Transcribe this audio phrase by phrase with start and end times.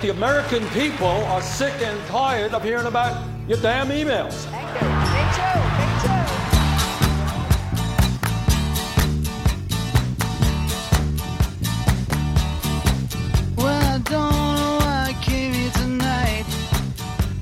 [0.00, 4.44] The American people are sick and tired of hearing about your damn emails.
[4.44, 4.88] Thank you.
[5.12, 5.58] Me too.
[5.78, 6.22] Me too.
[13.56, 16.46] Well, I don't know why I came here tonight.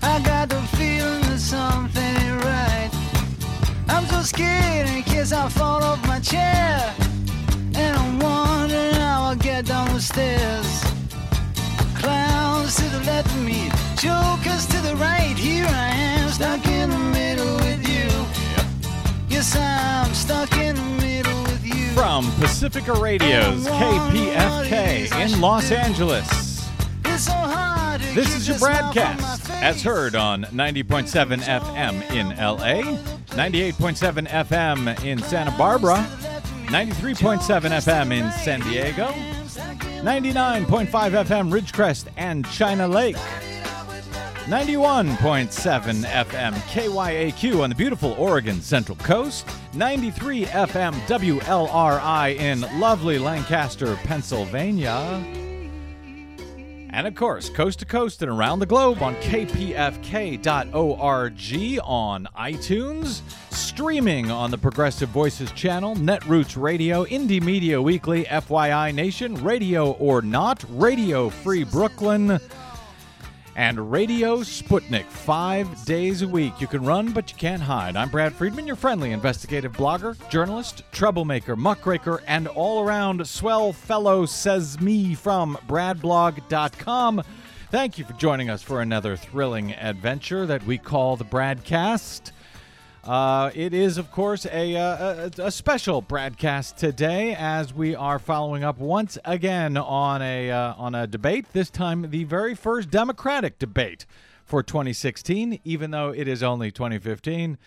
[0.02, 2.90] I got the feeling that something ain't right.
[3.88, 6.94] I'm so scared in case I fall off my chair.
[7.74, 10.65] And I'm wondering how I'll get down the stairs.
[22.16, 26.26] From Pacifica Radio's oh, KPFK in Los Angeles.
[27.04, 31.40] It's so hard to This is your smile from my broadcast, as heard on 90.7
[31.42, 32.96] FM in LA,
[33.36, 35.96] 98.7 FM in Santa Barbara,
[36.68, 39.08] 93.7 FM in San Diego,
[40.00, 43.16] 99.5 FM Ridgecrest and China Lake,
[44.46, 49.46] 91.7 FM KYAQ on the beautiful Oregon Central Coast,
[49.76, 55.22] 93 FM WLRI in lovely Lancaster, Pennsylvania.
[56.90, 59.74] And of course, coast to coast and around the globe on kpfk.org,
[61.84, 69.34] on iTunes, streaming on the Progressive Voices channel, Netroots Radio, Indie Media Weekly, FYI Nation,
[69.44, 72.40] Radio or Not, Radio Free Brooklyn,
[73.56, 76.60] and Radio Sputnik five days a week.
[76.60, 77.96] You can run, but you can't hide.
[77.96, 84.26] I'm Brad Friedman, your friendly investigative blogger, journalist, troublemaker, muckraker, and all around swell fellow,
[84.26, 87.22] says me from bradblog.com.
[87.70, 92.30] Thank you for joining us for another thrilling adventure that we call the Bradcast.
[93.06, 98.18] Uh, it is, of course, a, uh, a, a special broadcast today as we are
[98.18, 101.46] following up once again on a uh, on a debate.
[101.52, 104.06] This time, the very first Democratic debate
[104.44, 107.58] for 2016, even though it is only 2015.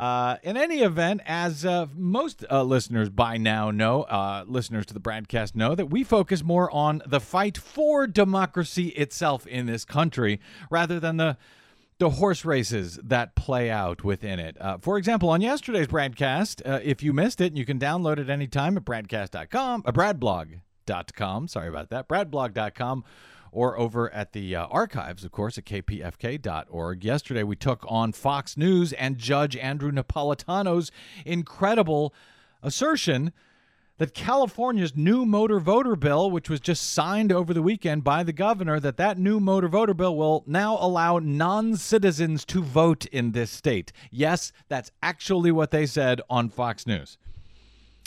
[0.00, 4.94] Uh, in any event, as uh, most uh, listeners by now know, uh, listeners to
[4.94, 9.84] the broadcast know that we focus more on the fight for democracy itself in this
[9.84, 11.36] country rather than the
[12.02, 14.56] the horse races that play out within it.
[14.60, 18.28] Uh, for example, on yesterday's broadcast, uh, if you missed it, you can download it
[18.28, 21.46] anytime at bradcast.com, uh, bradblog.com.
[21.46, 23.04] Sorry about that, bradblog.com,
[23.52, 27.04] or over at the uh, archives, of course, at kpfk.org.
[27.04, 30.90] Yesterday, we took on Fox News and Judge Andrew Napolitano's
[31.24, 32.12] incredible
[32.64, 33.32] assertion
[33.98, 38.32] that California's new motor voter bill, which was just signed over the weekend by the
[38.32, 43.50] governor, that that new motor voter bill will now allow non-citizens to vote in this
[43.50, 43.92] state.
[44.10, 47.18] Yes, that's actually what they said on Fox News.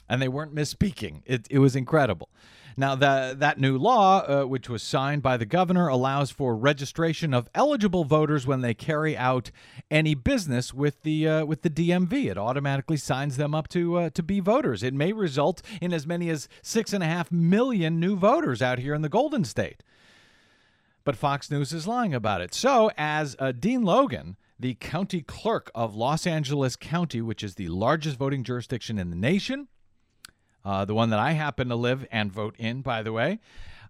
[0.09, 1.21] And they weren't misspeaking.
[1.25, 2.29] It, it was incredible.
[2.77, 7.33] Now, the, that new law, uh, which was signed by the governor, allows for registration
[7.33, 9.49] of eligible voters when they carry out
[9.89, 12.29] any business with the uh, with the DMV.
[12.29, 14.83] It automatically signs them up to uh, to be voters.
[14.83, 18.79] It may result in as many as six and a half million new voters out
[18.79, 19.81] here in the Golden State.
[21.05, 22.53] But Fox News is lying about it.
[22.53, 27.69] So, as uh, Dean Logan, the county clerk of Los Angeles County, which is the
[27.69, 29.67] largest voting jurisdiction in the nation,
[30.65, 33.39] uh, the one that I happen to live and vote in, by the way.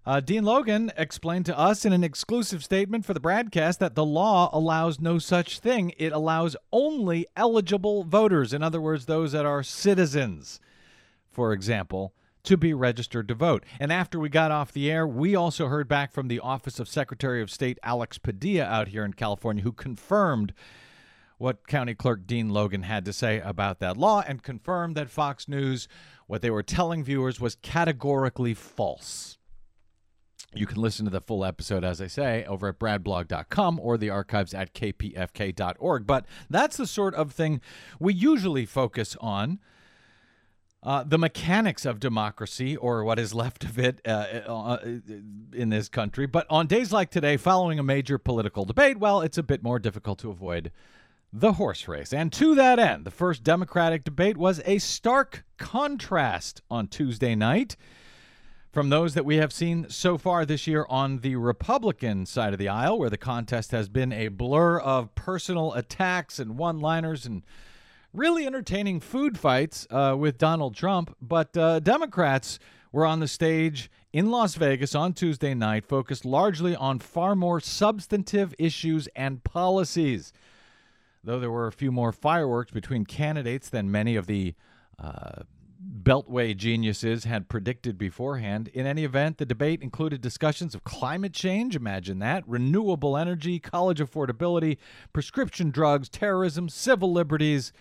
[0.05, 4.05] Uh, Dean Logan explained to us in an exclusive statement for the broadcast that the
[4.05, 5.93] law allows no such thing.
[5.97, 10.59] It allows only eligible voters, in other words, those that are citizens,
[11.31, 12.13] for example,
[12.43, 13.63] to be registered to vote.
[13.79, 16.87] And after we got off the air, we also heard back from the Office of
[16.87, 20.53] Secretary of State Alex Padilla out here in California, who confirmed
[21.37, 25.47] what County Clerk Dean Logan had to say about that law and confirmed that Fox
[25.47, 25.87] News,
[26.27, 29.37] what they were telling viewers, was categorically false.
[30.53, 34.09] You can listen to the full episode, as I say, over at bradblog.com or the
[34.09, 36.07] archives at kpfk.org.
[36.07, 37.59] But that's the sort of thing
[37.99, 39.59] we usually focus on.
[40.81, 44.77] Uh, the mechanics of democracy, or what is left of it uh, uh,
[45.51, 46.27] in this country.
[46.27, 49.79] But on days like today, following a major political debate, well, it's a bit more
[49.79, 50.71] difficult to avoid
[51.37, 52.13] the horse race.
[52.13, 57.75] And to that end, the first Democratic debate was a stark contrast on Tuesday night
[58.71, 62.59] from those that we have seen so far this year on the Republican side of
[62.59, 67.25] the aisle, where the contest has been a blur of personal attacks and one liners
[67.25, 67.43] and
[68.13, 71.17] really entertaining food fights uh, with Donald Trump.
[71.21, 72.59] But uh, Democrats
[72.93, 77.59] were on the stage in Las Vegas on Tuesday night, focused largely on far more
[77.59, 80.31] substantive issues and policies.
[81.25, 84.53] Though there were a few more fireworks between candidates than many of the
[84.99, 85.43] uh,
[86.03, 88.69] Beltway geniuses had predicted beforehand.
[88.69, 93.99] In any event, the debate included discussions of climate change, imagine that, renewable energy, college
[93.99, 94.77] affordability,
[95.13, 97.73] prescription drugs, terrorism, civil liberties,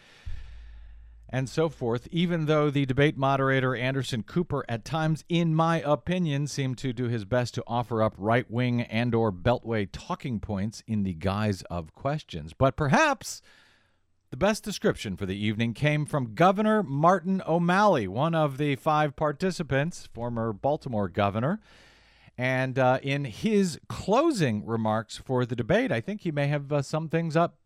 [1.34, 6.46] and so forth, even though the debate moderator Anderson Cooper at times in my opinion
[6.46, 11.02] seemed to do his best to offer up right-wing and or beltway talking points in
[11.02, 12.52] the guise of questions.
[12.52, 13.42] But perhaps
[14.30, 19.16] the best description for the evening came from Governor Martin O'Malley, one of the five
[19.16, 21.58] participants, former Baltimore governor.
[22.38, 26.82] And uh, in his closing remarks for the debate, I think he may have uh,
[26.82, 27.56] summed things up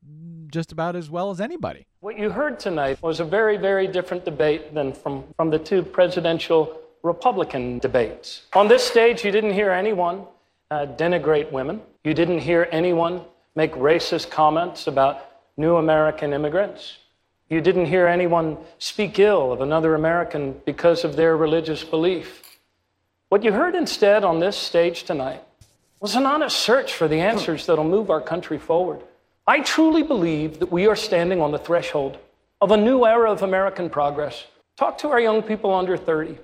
[0.49, 1.87] just about as well as anybody.
[2.01, 5.83] What you heard tonight was a very, very different debate than from, from the two
[5.83, 8.43] presidential Republican debates.
[8.55, 10.27] On this stage, you didn't hear anyone
[10.71, 13.23] uh, denigrate women, you didn't hear anyone
[13.55, 15.25] make racist comments about
[15.57, 16.99] new American immigrants.
[17.49, 22.61] You didn't hear anyone speak ill of another American because of their religious belief.
[23.31, 25.43] What you heard instead on this stage tonight
[26.01, 29.03] was an honest search for the answers that'll move our country forward.
[29.49, 32.19] I truly believe that we are standing on the threshold
[32.61, 34.45] of a new era of American progress.
[34.77, 36.37] Talk to our young people under 30,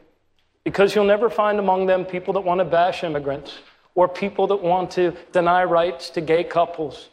[0.65, 3.59] because you'll never find among them people that want to bash immigrants
[3.95, 7.11] or people that want to deny rights to gay couples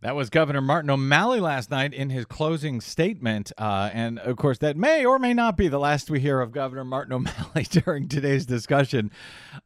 [0.00, 3.50] that was Governor Martin O'Malley last night in his closing statement.
[3.58, 6.52] Uh, and of course, that may or may not be the last we hear of
[6.52, 9.10] Governor Martin O'Malley during today's discussion.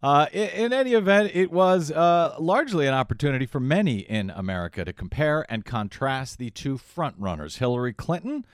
[0.02, 4.84] Uh, in, in, any event, it was uh, largely an opportunity for many in America
[4.86, 8.46] to compare and contrast the two frontrunners, Hillary Clinton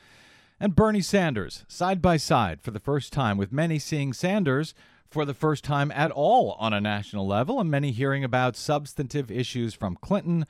[0.58, 4.74] and Bernie Sanders, side by side for the first time, with many seeing Sanders
[5.08, 9.31] for the first time at all on a national level, and many hearing about substantive
[9.31, 10.44] issues from Clinton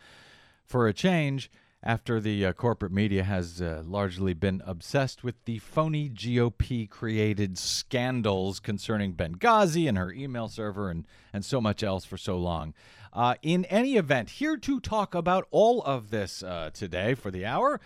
[0.69, 1.51] for a change
[1.83, 7.57] after the uh, corporate media has uh, largely been obsessed with the phony GOP created
[7.57, 12.75] scandals concerning Benghazi and her email server and, and so much else for so long.
[13.13, 17.47] Uh, in any event, here to talk about all of this uh, today for the
[17.47, 17.81] hour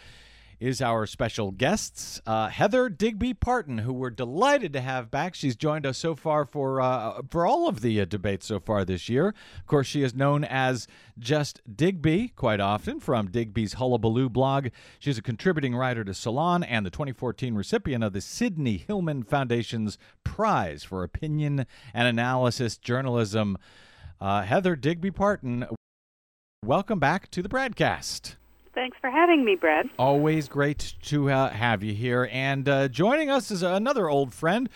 [0.62, 5.34] is our special guests, uh, Heather Digby Parton, who we're delighted to have back.
[5.34, 8.84] She's joined us so far for uh, for all of the uh, debates so far
[8.84, 9.34] this year.
[9.58, 10.86] Of course, she is known as
[11.18, 14.68] just Digby quite often from Digby's Hullabaloo blog.
[15.00, 19.98] She's a contributing writer to Salon and the 2014 recipient of the Sidney Hillman Foundation's
[20.22, 23.58] Prize for Opinion and Analysis Journalism.
[24.20, 25.66] Uh, Heather Digby Parton,
[26.64, 28.36] welcome back to the BradCast.
[28.74, 29.90] Thanks for having me, Brad.
[29.98, 32.28] Always great to uh, have you here.
[32.32, 34.68] And uh, joining us is another old friend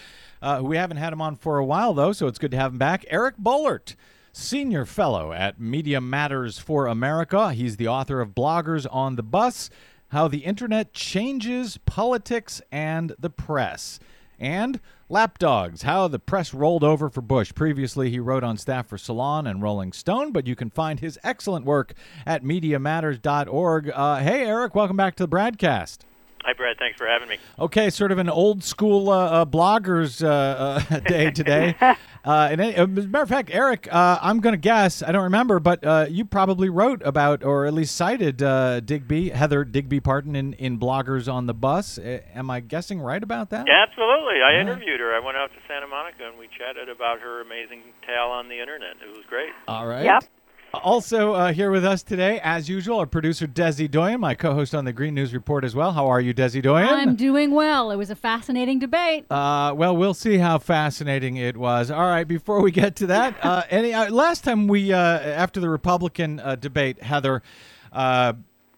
[0.43, 2.59] uh, who we haven't had him on for a while, though, so it's good to
[2.59, 3.07] have him back.
[3.09, 3.95] Eric Boehlert,
[4.33, 7.55] Senior Fellow at Media Matters for America.
[7.55, 9.71] He's the author of Bloggers on the Bus
[10.09, 13.99] How the Internet Changes Politics and the Press.
[14.39, 14.79] And
[15.09, 17.55] Lapdogs, how the press rolled over for Bush.
[17.55, 21.17] Previously, he wrote on staff for Salon and Rolling Stone, but you can find his
[21.23, 21.95] excellent work
[22.27, 23.91] at MediaMatters.org.
[23.91, 25.99] Uh, hey, Eric, welcome back to the BradCast.
[26.47, 26.77] Hi, Brad.
[26.79, 27.39] Thanks for having me.
[27.59, 31.75] Okay, sort of an old school uh, uh, bloggers uh, uh day today.
[32.27, 35.23] Uh, and as a matter of fact, Eric, uh, I'm going to guess, I don't
[35.23, 38.39] remember, but you probably wrote about or at least cited
[38.85, 42.01] Digby, Heather Digby Parton, in, in Bloggers on the Bus.
[42.01, 43.69] am I guessing right about that?
[43.69, 44.43] Yeah, absolutely.
[44.43, 45.15] I interviewed her.
[45.15, 48.59] I went out to Santa Monica and we chatted about her amazing tale on the
[48.59, 48.97] internet.
[49.07, 49.53] It was great.
[49.69, 50.05] All right.
[50.05, 50.25] Yep.
[50.75, 54.85] Also uh, here with us today, as usual, our producer Desi Doyen, my co-host on
[54.85, 55.93] the Green News Report as well.
[55.93, 56.89] How are you, Desi Doyen?
[56.89, 57.91] I'm doing well.
[57.91, 59.31] It was a fascinating debate.
[59.31, 61.91] Uh, well, we'll see how fascinating it was.
[61.91, 65.61] All right, before we get to that, uh, any uh, last time we uh, after
[65.61, 67.43] the Republican uh, debate, Heather.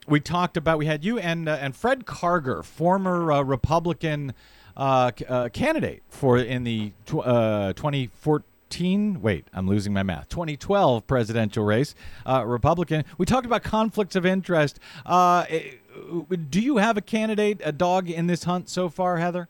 [0.06, 4.34] we talked about we had you and and Fred Karger, former Republican
[4.76, 7.24] candidate for in the tw-
[7.76, 11.94] 2014 2014, wait, I'm losing my math, 2012 presidential race,
[12.26, 13.04] uh, Republican.
[13.16, 14.78] We talked about conflicts of interest.
[15.06, 15.72] Uh, eh,
[16.50, 19.48] do you have a candidate, a dog in this hunt so far, Heather?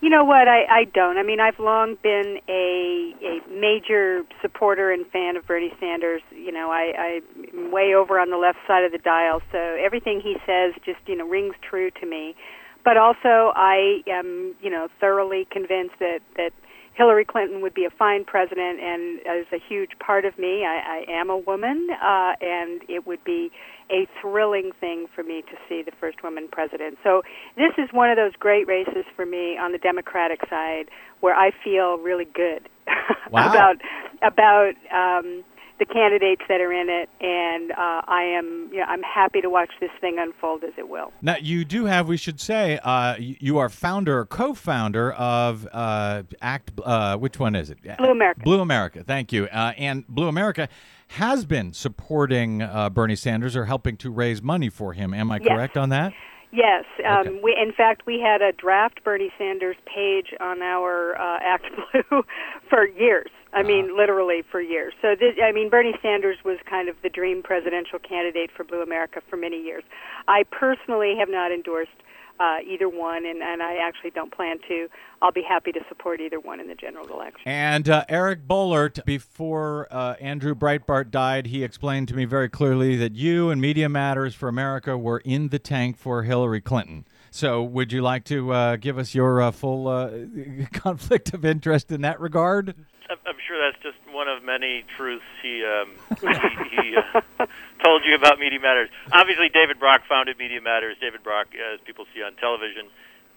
[0.00, 0.46] You know what?
[0.46, 1.16] I, I don't.
[1.16, 6.20] I mean, I've long been a, a major supporter and fan of Bernie Sanders.
[6.30, 7.20] You know, I,
[7.56, 11.00] I'm way over on the left side of the dial, so everything he says just,
[11.06, 12.36] you know, rings true to me.
[12.84, 16.52] But also, I am, you know, thoroughly convinced that, that
[16.96, 20.64] Hillary Clinton would be a fine president and is a huge part of me.
[20.64, 23.50] I, I am a woman, uh, and it would be
[23.90, 26.96] a thrilling thing for me to see the first woman president.
[27.04, 27.22] So
[27.56, 30.86] this is one of those great races for me on the Democratic side
[31.20, 32.68] where I feel really good
[33.30, 33.50] wow.
[33.50, 33.76] about
[34.22, 35.44] about um,
[35.78, 39.50] the candidates that are in it, and uh, I am you know, I'm happy to
[39.50, 41.12] watch this thing unfold as it will.
[41.20, 46.72] Now, you do have, we should say, uh, you are founder, co-founder of uh, Act.
[46.82, 47.78] Uh, which one is it?
[47.98, 48.40] Blue America.
[48.42, 49.04] Blue America.
[49.04, 49.44] Thank you.
[49.46, 50.68] Uh, and Blue America
[51.08, 55.12] has been supporting uh, Bernie Sanders or helping to raise money for him.
[55.14, 55.48] Am I Yes.
[55.48, 56.12] correct on that?
[56.52, 57.40] Yes, um, Okay.
[57.42, 62.22] we in fact we had a draft Bernie Sanders page on our uh, Act Blue
[62.70, 63.30] for years.
[63.56, 64.92] I mean, literally for years.
[65.00, 68.82] So this, I mean, Bernie Sanders was kind of the dream presidential candidate for Blue
[68.82, 69.82] America for many years.
[70.28, 71.90] I personally have not endorsed
[72.38, 74.88] uh, either one, and, and I actually don't plan to.
[75.22, 77.40] I'll be happy to support either one in the general election.
[77.46, 82.96] And uh, Eric Boehlert, before uh, Andrew Breitbart died, he explained to me very clearly
[82.96, 87.06] that you and Media Matters for America were in the tank for Hillary Clinton.
[87.30, 90.10] So, would you like to uh, give us your uh, full uh,
[90.72, 92.74] conflict of interest in that regard?
[93.08, 96.26] I'm sure that's just one of many truths he um, he,
[96.74, 97.46] he uh,
[97.84, 98.88] told you about Media Matters.
[99.12, 100.96] Obviously, David Brock founded Media Matters.
[101.00, 102.86] David Brock, as people see on television,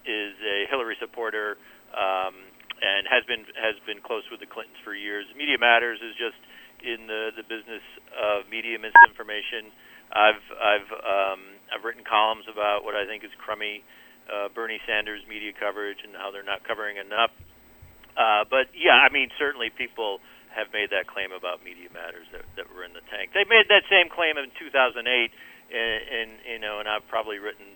[0.06, 1.56] is a Hillary supporter
[1.94, 2.34] um,
[2.82, 5.26] and has been has been close with the Clintons for years.
[5.36, 6.38] Media Matters is just
[6.82, 7.84] in the the business
[8.16, 9.72] of media misinformation.
[10.10, 13.84] I've I've um, I've written columns about what I think is crummy
[14.30, 17.34] uh, Bernie Sanders media coverage and how they're not covering enough.
[18.14, 20.18] Uh, but yeah, I mean, certainly people
[20.50, 23.30] have made that claim about Media Matters that, that were in the tank.
[23.30, 25.30] They made that same claim in 2008, and,
[25.70, 27.66] and you know, and I've probably written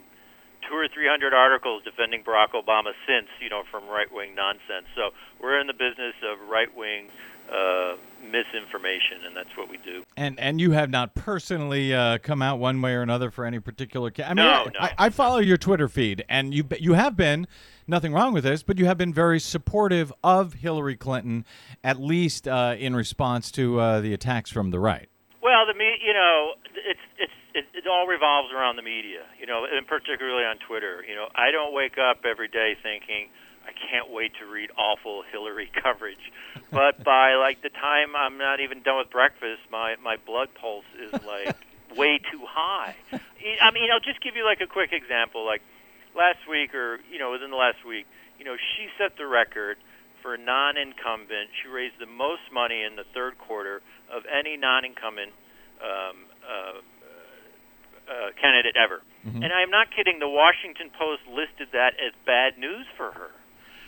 [0.67, 4.91] two or three hundred articles defending Barack Obama since, you know, from right wing nonsense.
[4.97, 7.15] So we're in the business of right wing
[7.53, 10.03] uh, misinformation, and that's what we do.
[10.17, 13.61] And and you have not personally uh, come out one way or another for any
[13.61, 14.11] particular.
[14.11, 14.81] Ca- I mean, No, I, no.
[14.81, 17.47] I, I follow your Twitter feed, and you you have been
[17.87, 21.45] nothing wrong with this, but you have been very supportive of Hillary Clinton,
[21.83, 25.09] at least uh, in response to uh, the attacks from the right.
[25.43, 29.47] Well, the me, you know, it's it's it, it all revolves around the media, you
[29.47, 31.05] know, and particularly on Twitter.
[31.09, 33.29] You know, I don't wake up every day thinking
[33.67, 36.33] I can't wait to read awful Hillary coverage,
[36.71, 40.85] but by like the time I'm not even done with breakfast, my my blood pulse
[41.01, 41.57] is like
[41.97, 42.97] way too high.
[43.13, 45.45] I mean, I'll just give you like a quick example.
[45.45, 45.63] Like
[46.17, 48.07] last week, or you know, within the last week,
[48.39, 49.79] you know, she set the record
[50.23, 51.51] for a non-incumbent.
[51.63, 55.33] She raised the most money in the third quarter of any non-incumbent
[55.85, 56.81] um, uh,
[58.09, 59.03] uh, candidate ever.
[59.45, 60.19] And I'm not kidding.
[60.21, 63.31] The Washington Post listed that as bad news for her.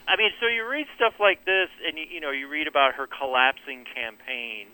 [0.07, 2.95] I mean, so you read stuff like this, and you, you know, you read about
[2.95, 4.71] her collapsing campaign,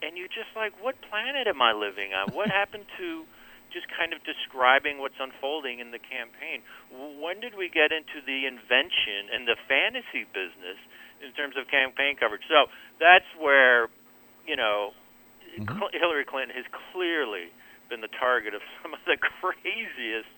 [0.00, 2.32] and you're just like, what planet am I living on?
[2.32, 3.24] What happened to
[3.72, 6.60] just kind of describing what's unfolding in the campaign?
[6.92, 10.78] When did we get into the invention and the fantasy business
[11.24, 12.44] in terms of campaign coverage?
[12.46, 12.68] So
[13.00, 13.88] that's where,
[14.44, 14.92] you know,
[15.56, 15.64] mm-hmm.
[15.64, 17.48] Cl- Hillary Clinton has clearly
[17.88, 20.28] been the target of some of the craziest,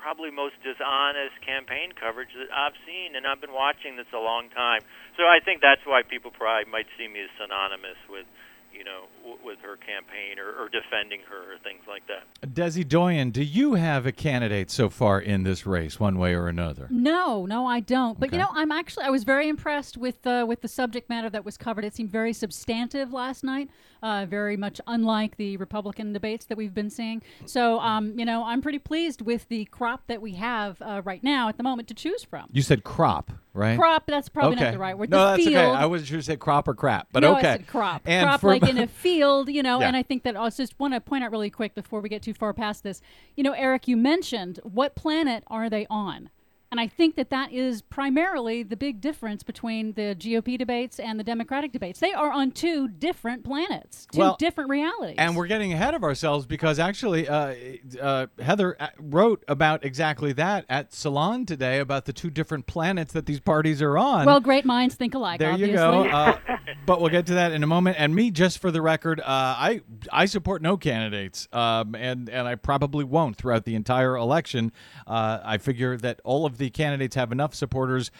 [0.00, 4.48] probably most dishonest campaign coverage that I've seen, and I've been watching this a long
[4.50, 4.80] time.
[5.16, 8.26] So I think that's why people probably might see me as synonymous with,
[8.72, 12.22] you know, w- with her campaign or, or defending her or things like that.
[12.54, 16.46] Desi Doyen, do you have a candidate so far in this race, one way or
[16.48, 16.86] another?
[16.90, 18.20] No, no, I don't.
[18.20, 21.28] But you know, I'm actually I was very impressed with uh, with the subject matter
[21.30, 21.84] that was covered.
[21.84, 23.68] It seemed very substantive last night,
[24.02, 27.22] uh, very much unlike the Republican debates that we've been seeing.
[27.46, 31.22] So, um, you know, I'm pretty pleased with the crop that we have uh, right
[31.22, 32.48] now at the moment to choose from.
[32.52, 33.78] You said crop, right?
[33.78, 34.64] Crop, that's probably okay.
[34.64, 35.10] not the right word.
[35.10, 35.82] No, the that's field, okay.
[35.82, 37.48] I wasn't sure to say crop or crap, but no, okay.
[37.48, 38.02] I said crop.
[38.06, 39.88] And crop like in a field, you know, Yeah.
[39.88, 42.22] and I think that I just want to point out really quick before we get
[42.22, 43.00] too far past this.
[43.36, 46.30] You know, Eric, you mentioned what planet are they on?
[46.70, 51.18] And I think that that is primarily the big difference between the GOP debates and
[51.18, 51.98] the Democratic debates.
[51.98, 55.16] They are on two different planets, two Well, different realities.
[55.18, 57.54] And we're getting ahead of ourselves because actually, uh,
[58.00, 63.14] uh, Heather uh, wrote about exactly that at Salon today about the two different planets
[63.14, 64.26] that these parties are on.
[64.26, 65.38] well, great minds think alike.
[65.38, 65.72] there obviously.
[65.72, 66.06] you go.
[66.08, 66.38] Uh,
[66.86, 67.96] but we'll get to that in a moment.
[67.98, 69.80] And me, just for the record, uh, I
[70.12, 74.72] I support no candidates, um, and and I probably won't throughout the entire election.
[75.06, 78.10] Uh, I figure that all of the candidates have enough supporters.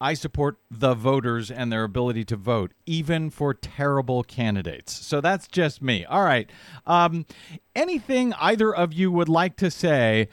[0.00, 4.92] I support the voters and their ability to vote, even for terrible candidates.
[4.92, 6.04] So that's just me.
[6.04, 6.48] All right.
[6.86, 7.26] Um,
[7.74, 10.28] anything either of you would like to say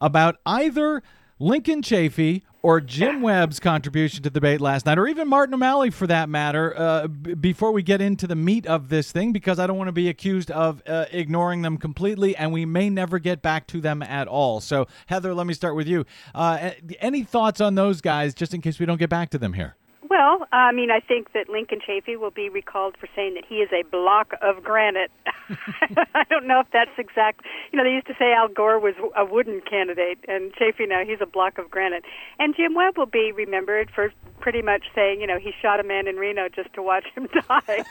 [0.00, 1.02] about either
[1.38, 5.90] Lincoln Chafee or Jim Webb's contribution to the debate last night, or even Martin O'Malley
[5.90, 9.58] for that matter, uh, b- before we get into the meat of this thing, because
[9.58, 13.18] I don't want to be accused of uh, ignoring them completely, and we may never
[13.18, 14.60] get back to them at all.
[14.60, 16.04] So, Heather, let me start with you.
[16.34, 19.54] Uh, any thoughts on those guys, just in case we don't get back to them
[19.54, 19.76] here?
[20.08, 23.56] Well, I mean, I think that Lincoln Chafee will be recalled for saying that he
[23.56, 25.10] is a block of granite.
[26.14, 27.42] I don't know if that's exact.
[27.72, 31.04] You know, they used to say Al Gore was a wooden candidate, and Chafee now
[31.04, 32.04] he's a block of granite.
[32.38, 35.82] And Jim Webb will be remembered for pretty much saying, you know, he shot a
[35.82, 37.84] man in Reno just to watch him die.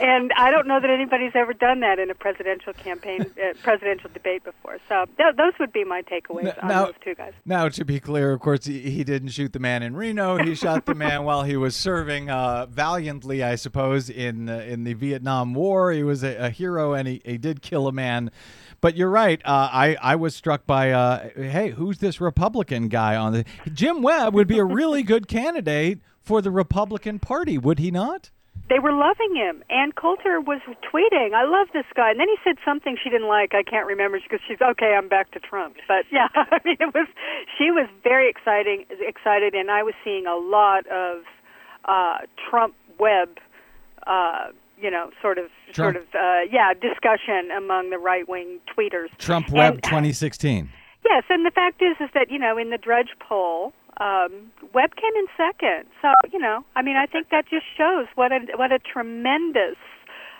[0.00, 4.08] and I don't know that anybody's ever done that in a presidential campaign, uh, presidential
[4.12, 4.78] debate before.
[4.88, 7.32] So th- those would be my takeaways on now- those two guys.
[7.44, 10.38] Now, to be clear, of course, he, he didn't shoot the man in Reno.
[10.38, 14.84] He shot the man while he was serving uh, valiantly, I suppose, in uh, in
[14.84, 15.92] the Vietnam War.
[15.92, 18.30] He was a, a hero, and he, he did kill a man.
[18.80, 19.40] But you're right.
[19.44, 23.44] Uh, I I was struck by, uh, hey, who's this Republican guy on the?
[23.72, 28.30] Jim Webb would be a really good candidate for the Republican Party, would he not?
[28.68, 29.62] They were loving him.
[29.70, 33.28] Ann Coulter was tweeting, "I love this guy," and then he said something she didn't
[33.28, 33.54] like.
[33.54, 34.94] I can't remember because she's okay.
[34.96, 35.76] I'm back to Trump.
[35.88, 37.08] But yeah, I mean, it was
[37.58, 41.22] she was very exciting, excited, and I was seeing a lot of
[41.84, 42.18] uh,
[42.48, 43.38] Trump Webb,
[44.06, 44.48] uh,
[44.82, 49.08] you know, sort of, Trump- sort of, uh, yeah, discussion among the right wing tweeters.
[49.18, 50.70] Trump Webb And- 2016.
[51.04, 54.94] Yes, and the fact is, is that you know, in the Drudge poll, um, Webb
[54.94, 55.88] came in second.
[56.00, 59.76] So you know, I mean, I think that just shows what a what a tremendous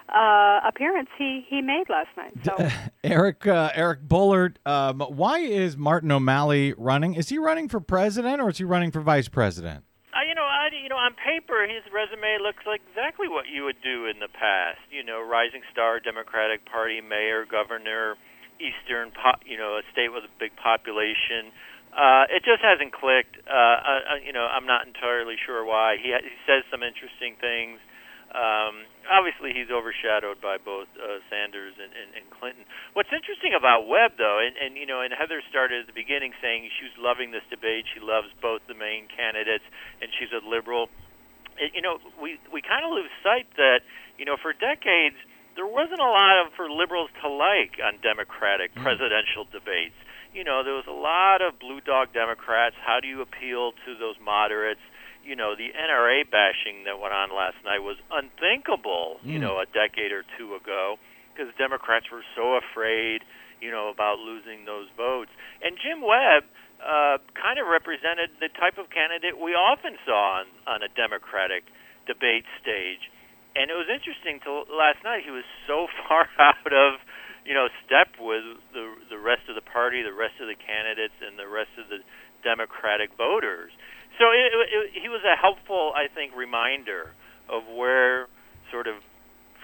[0.08, 2.32] uh, appearance he he made last night.
[2.44, 2.56] So
[3.04, 7.14] Eric uh, Eric Boehlert, um, why is Martin O'Malley running?
[7.14, 9.84] Is he running for president or is he running for vice president?
[10.12, 13.64] Uh, you know, I, you know, on paper, his resume looks like exactly what you
[13.64, 14.84] would do in the past.
[14.92, 18.20] You know, rising star, Democratic Party mayor, governor,
[18.60, 21.48] eastern, po- you know, a state with a big population.
[21.96, 23.40] Uh, it just hasn't clicked.
[23.48, 23.56] Uh,
[24.12, 25.96] uh, you know, I'm not entirely sure why.
[25.96, 27.80] He ha- he says some interesting things.
[28.32, 32.64] Um, obviously, he's overshadowed by both uh, Sanders and, and, and Clinton.
[32.96, 36.32] What's interesting about Webb, though, and, and you know, and Heather started at the beginning
[36.40, 37.84] saying she was loving this debate.
[37.92, 39.64] She loves both the main candidates,
[40.00, 40.88] and she's a liberal.
[41.60, 43.84] It, you know, we we kind of lose sight that
[44.16, 45.16] you know, for decades
[45.56, 49.96] there wasn't a lot of for liberals to like on Democratic presidential debates.
[50.32, 52.76] You know, there was a lot of blue dog Democrats.
[52.80, 54.80] How do you appeal to those moderates?
[55.24, 59.66] You know, the NRA bashing that went on last night was unthinkable, you know, a
[59.66, 60.98] decade or two ago
[61.32, 63.22] because Democrats were so afraid,
[63.60, 65.30] you know, about losing those votes.
[65.62, 66.44] And Jim Webb
[66.82, 71.64] uh, kind of represented the type of candidate we often saw on, on a Democratic
[72.06, 73.06] debate stage.
[73.54, 75.22] And it was interesting till last night.
[75.24, 76.98] He was so far out of,
[77.46, 78.42] you know, step with
[78.72, 81.86] the the rest of the party, the rest of the candidates, and the rest of
[81.86, 82.00] the
[82.42, 83.70] Democratic voters.
[84.18, 87.12] So it, it, he was a helpful, I think, reminder
[87.48, 88.26] of where
[88.70, 88.96] sort of,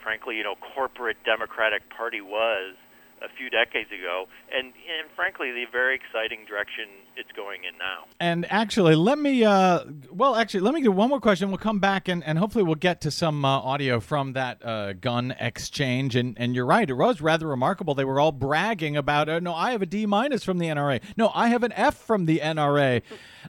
[0.03, 2.75] frankly, you know, corporate Democratic Party was
[3.23, 8.05] a few decades ago, and and frankly, the very exciting direction it's going in now.
[8.21, 11.49] And actually, let me, uh, well, actually, let me do one more question.
[11.49, 14.93] We'll come back and, and hopefully we'll get to some uh, audio from that uh,
[14.93, 16.15] gun exchange.
[16.15, 17.95] And, and you're right, it was rather remarkable.
[17.95, 21.03] They were all bragging about, uh, no, I have a D minus from the NRA.
[21.17, 23.03] No, I have an F from the NRA.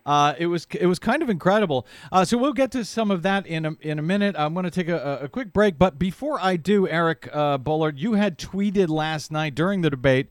[0.05, 1.85] Uh, it was it was kind of incredible.
[2.11, 4.35] Uh, so we'll get to some of that in a, in a minute.
[4.37, 7.97] I'm going to take a, a quick break, but before I do, Eric uh, Boehlert,
[7.97, 10.27] you had tweeted last night during the debate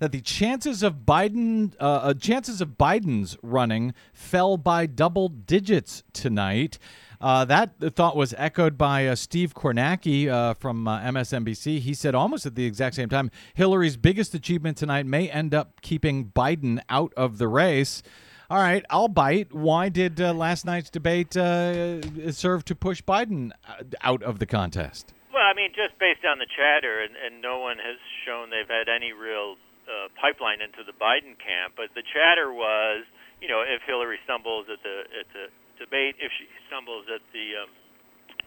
[0.00, 6.02] that the chances of Biden uh, uh, chances of Biden's running fell by double digits
[6.12, 6.80] tonight.
[7.20, 11.78] Uh, that thought was echoed by uh, Steve Kornacki uh, from uh, MSNBC.
[11.78, 15.80] He said almost at the exact same time Hillary's biggest achievement tonight may end up
[15.80, 18.02] keeping Biden out of the race.
[18.50, 19.54] All right, I'll bite.
[19.54, 23.52] Why did uh, last night's debate serve to push Biden
[24.00, 25.14] out of the contest?
[25.52, 28.88] I mean, just based on the chatter, and, and no one has shown they've had
[28.88, 31.76] any real uh, pipeline into the Biden camp.
[31.76, 33.04] But the chatter was,
[33.44, 37.68] you know, if Hillary stumbles at the at the debate, if she stumbles at the
[37.68, 37.70] um,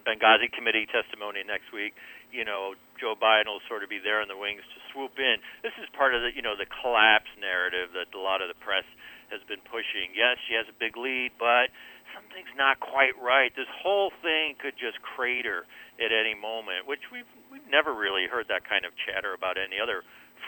[0.01, 1.93] Benghazi committee testimony next week,
[2.33, 5.37] you know, Joe Biden will sort of be there in the wings to swoop in.
[5.61, 8.57] This is part of the, you know, the collapse narrative that a lot of the
[8.65, 8.87] press
[9.29, 10.13] has been pushing.
[10.17, 11.69] Yes, she has a big lead, but
[12.15, 13.51] something's not quite right.
[13.53, 15.67] This whole thing could just crater
[15.99, 19.77] at any moment, which we've we've never really heard that kind of chatter about any
[19.77, 20.01] other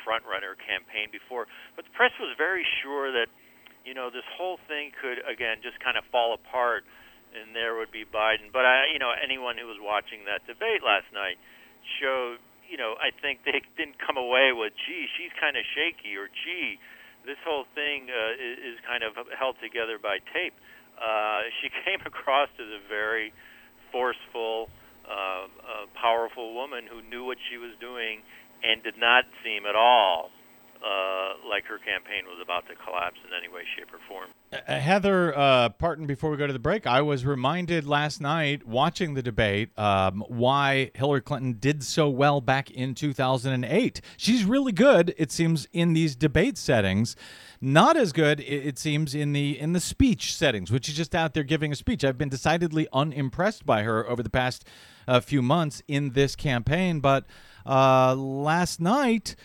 [0.07, 1.51] front runner campaign before.
[1.75, 3.27] But the press was very sure that
[3.83, 6.87] you know this whole thing could again just kind of fall apart,
[7.35, 8.49] and there would be Biden.
[8.55, 11.35] But I, you know, anyone who was watching that debate last night
[11.99, 16.15] showed, you know, I think they didn't come away with, gee, she's kind of shaky,
[16.15, 16.79] or gee,
[17.27, 20.55] this whole thing uh, is, is kind of held together by tape.
[20.55, 20.76] Uh,
[21.61, 23.33] she came across as a very
[23.91, 24.69] forceful,
[25.07, 25.47] uh, uh,
[25.99, 28.21] powerful woman who knew what she was doing
[28.63, 30.29] and did not seem at all
[30.83, 34.29] uh, like her campaign was about to collapse in any way, shape, or form.
[34.51, 38.67] Uh, Heather uh, Parton, before we go to the break, I was reminded last night
[38.67, 44.01] watching the debate um, why Hillary Clinton did so well back in 2008.
[44.17, 47.15] She's really good, it seems, in these debate settings.
[47.59, 51.15] Not as good, it, it seems, in the in the speech settings, which is just
[51.15, 52.03] out there giving a speech.
[52.03, 54.65] I've been decidedly unimpressed by her over the past
[55.07, 57.25] uh, few months in this campaign, but
[57.65, 59.35] uh, last night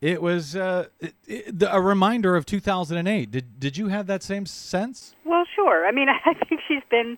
[0.00, 3.30] it was uh, it, it, a reminder of 2008.
[3.30, 5.14] Did did you have that same sense?
[5.24, 5.86] Well, sure.
[5.86, 7.16] I mean, I think she's been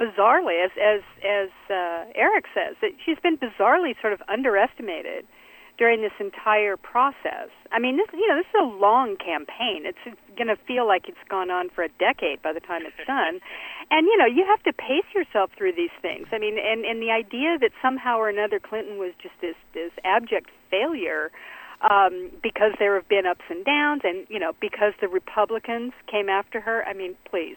[0.00, 5.26] bizarrely, as as as uh, Eric says, that she's been bizarrely sort of underestimated
[5.76, 7.50] during this entire process.
[7.72, 9.82] I mean, this you know this is a long campaign.
[9.84, 12.82] It's, it's going to feel like it's gone on for a decade by the time
[12.86, 13.40] it's done,
[13.90, 16.28] and you know you have to pace yourself through these things.
[16.30, 19.90] I mean, and and the idea that somehow or another Clinton was just this this
[20.04, 21.32] abject failure
[21.88, 26.28] um, because there have been ups and downs, and you know because the Republicans came
[26.28, 26.84] after her.
[26.84, 27.56] I mean, please,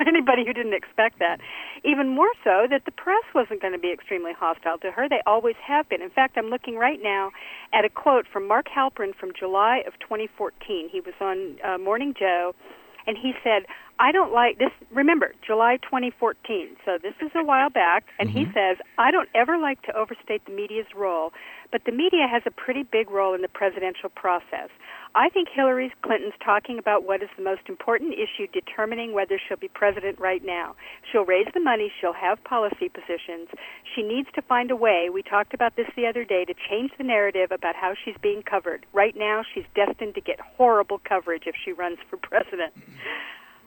[0.06, 1.40] anybody who didn't expect that.
[1.84, 5.08] Even more so that the press wasn't going to be extremely hostile to her.
[5.08, 6.02] They always have been.
[6.02, 7.30] In fact, I'm looking right now
[7.72, 10.88] at a quote from Mark Halperin from July of 2014.
[10.90, 12.54] He was on uh, Morning Joe,
[13.08, 13.64] and he said,
[13.98, 14.70] I don't like this.
[14.92, 16.76] Remember, July 2014.
[16.84, 18.04] So this is a while back.
[18.20, 18.38] And mm-hmm.
[18.38, 21.32] he says, I don't ever like to overstate the media's role,
[21.72, 24.68] but the media has a pretty big role in the presidential process.
[25.18, 29.56] I think Hillary Clinton's talking about what is the most important issue determining whether she'll
[29.56, 30.76] be president right now.
[31.10, 33.48] She'll raise the money, she'll have policy positions.
[33.96, 36.92] She needs to find a way, we talked about this the other day, to change
[36.98, 38.86] the narrative about how she's being covered.
[38.92, 42.72] Right now, she's destined to get horrible coverage if she runs for president.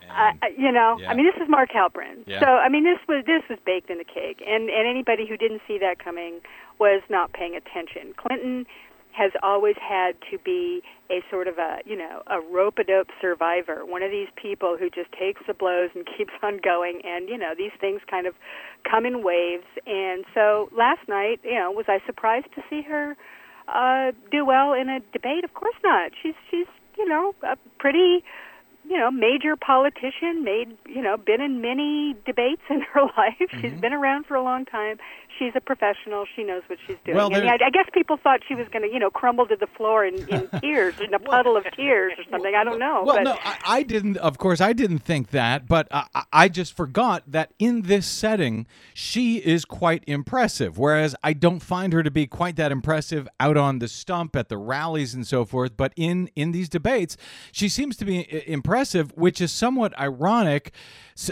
[0.10, 1.10] Uh, you know, yeah.
[1.10, 2.24] I mean, this is Mark Halperin.
[2.26, 2.40] Yeah.
[2.40, 5.38] So, I mean, this was this was baked in the cake, and and anybody who
[5.38, 6.42] didn't see that coming
[6.80, 8.14] was not paying attention.
[8.18, 8.66] Clinton
[9.12, 13.10] has always had to be a sort of a you know a rope a dope
[13.20, 17.02] survivor, one of these people who just takes the blows and keeps on going.
[17.04, 18.34] And you know these things kind of
[18.90, 19.68] come in waves.
[19.86, 23.16] And so last night, you know, was I surprised to see her
[23.68, 25.44] uh, do well in a debate?
[25.44, 26.12] Of course not.
[26.22, 28.24] She's she's you know a pretty
[28.88, 33.36] you know, major politician, made, you know, been in many debates in her life.
[33.40, 33.62] Mm-hmm.
[33.62, 34.98] She's been around for a long time
[35.42, 36.26] she's a professional.
[36.36, 37.18] She knows what she's doing.
[37.18, 39.56] Well, and I, I guess people thought she was going to, you know, crumble to
[39.56, 42.54] the floor in, in tears, in a puddle of tears or something.
[42.56, 43.04] I don't know.
[43.06, 43.24] Well, but.
[43.24, 44.18] no, I, I, didn't.
[44.18, 48.68] Of course, I didn't think that, but I, I just forgot that in this setting,
[48.94, 50.78] she is quite impressive.
[50.78, 54.50] Whereas I don't find her to be quite that impressive out on the stump at
[54.50, 55.76] the rallies and so forth.
[55.76, 57.18] But in in these debates,
[57.52, 58.71] she seems to be impressive,
[59.16, 60.72] which is somewhat ironic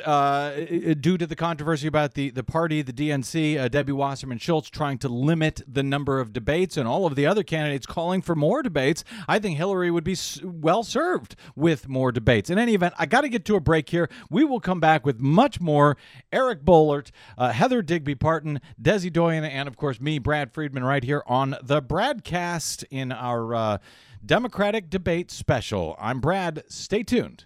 [0.05, 0.51] uh,
[0.99, 4.97] due to the controversy about the, the party, the DNC, uh, Debbie Wasserman Schultz trying
[4.99, 8.61] to limit the number of debates, and all of the other candidates calling for more
[8.61, 9.03] debates.
[9.27, 12.49] I think Hillary would be well served with more debates.
[12.49, 14.09] In any event, I got to get to a break here.
[14.29, 15.97] We will come back with much more.
[16.31, 21.03] Eric Boehlert, uh, Heather Digby Parton, Desi Doyen, and of course me, Brad Friedman, right
[21.03, 23.77] here on the BradCast in our uh,
[24.25, 25.95] Democratic debate special.
[25.99, 26.63] I'm Brad.
[26.67, 27.45] Stay tuned.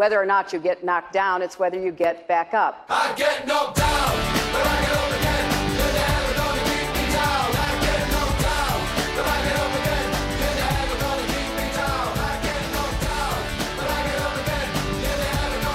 [0.00, 2.86] whether or not you get knocked down, it's whether you get back up.
[2.88, 4.16] I get knocked down,
[4.50, 5.50] but I get up again.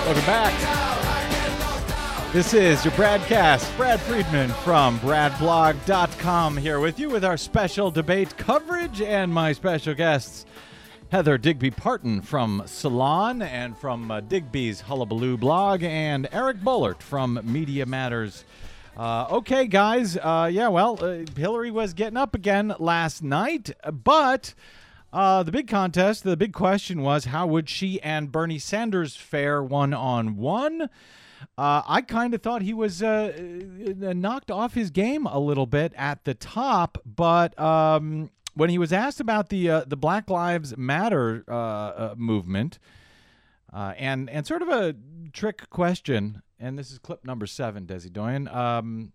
[0.06, 0.54] Welcome back.
[2.34, 3.78] This is your BradCast.
[3.78, 9.94] Brad Friedman from BradBlog.com here with you with our special debate coverage and my special
[9.94, 10.48] guests.
[11.12, 17.40] Heather Digby Parton from Salon and from uh, Digby's Hullabaloo blog, and Eric Boehlert from
[17.44, 18.44] Media Matters.
[18.98, 20.18] Uh, okay, guys.
[20.18, 23.70] Uh, yeah, well, uh, Hillary was getting up again last night,
[24.04, 24.56] but
[25.14, 29.62] uh, the big contest, the big question was how would she and Bernie Sanders fare
[29.62, 30.90] one on one?
[31.58, 36.24] I kind of thought he was uh, knocked off his game a little bit at
[36.26, 41.44] the top, but um, when he was asked about the uh, the Black Lives Matter
[41.48, 42.80] uh, uh, movement,
[43.72, 44.96] uh, and and sort of a
[45.32, 48.48] trick question, and this is clip number seven, Desi Doyen.
[48.48, 49.12] Um,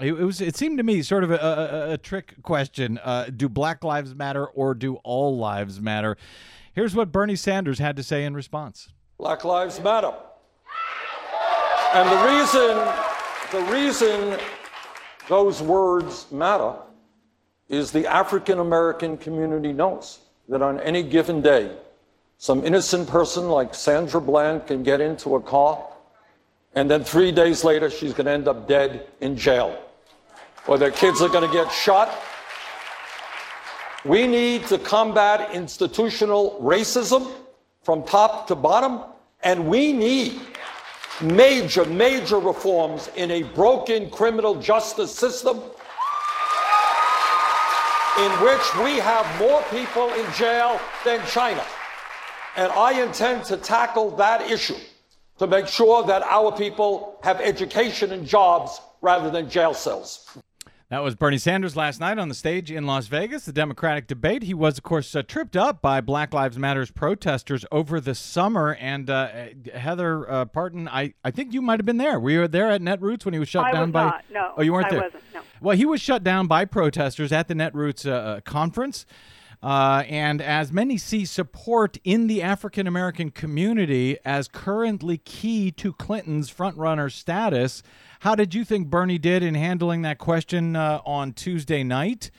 [0.00, 0.40] It, it was.
[0.40, 2.98] It seemed to me sort of a, a, a trick question.
[3.02, 6.16] Uh, do Black Lives Matter or do all lives matter?
[6.74, 8.88] Here's what Bernie Sanders had to say in response.
[9.18, 10.12] Black Lives Matter.
[11.94, 12.72] And the reason,
[13.52, 14.38] the reason
[15.28, 16.74] those words matter
[17.72, 21.74] is the African American community knows that on any given day,
[22.36, 25.82] some innocent person like Sandra Bland can get into a car,
[26.74, 29.82] and then three days later, she's going to end up dead in jail,
[30.66, 32.12] or their kids are going to get shot.
[34.04, 37.32] We need to combat institutional racism
[37.82, 39.00] from top to bottom,
[39.42, 40.40] and we need
[41.22, 45.62] major, major reforms in a broken criminal justice system
[48.18, 51.64] in which we have more people in jail than China.
[52.56, 54.76] And I intend to tackle that issue
[55.38, 60.36] to make sure that our people have education and jobs rather than jail cells.
[60.92, 64.42] That was Bernie Sanders last night on the stage in Las Vegas, the Democratic debate.
[64.42, 68.74] He was, of course, uh, tripped up by Black Lives Matters protesters over the summer.
[68.74, 69.30] And uh,
[69.74, 72.20] Heather uh, Parton, I, I think you might have been there.
[72.20, 74.04] Were you there at Netroots when he was shut I down was by?
[74.04, 74.24] not.
[74.30, 75.00] No, oh, you weren't I there.
[75.00, 75.22] wasn't.
[75.32, 75.40] No.
[75.62, 79.06] Well, he was shut down by protesters at the Netroots uh, conference.
[79.62, 85.92] Uh, and as many see support in the African American community as currently key to
[85.92, 87.82] Clinton's frontrunner status,
[88.20, 92.30] how did you think Bernie did in handling that question uh, on Tuesday night?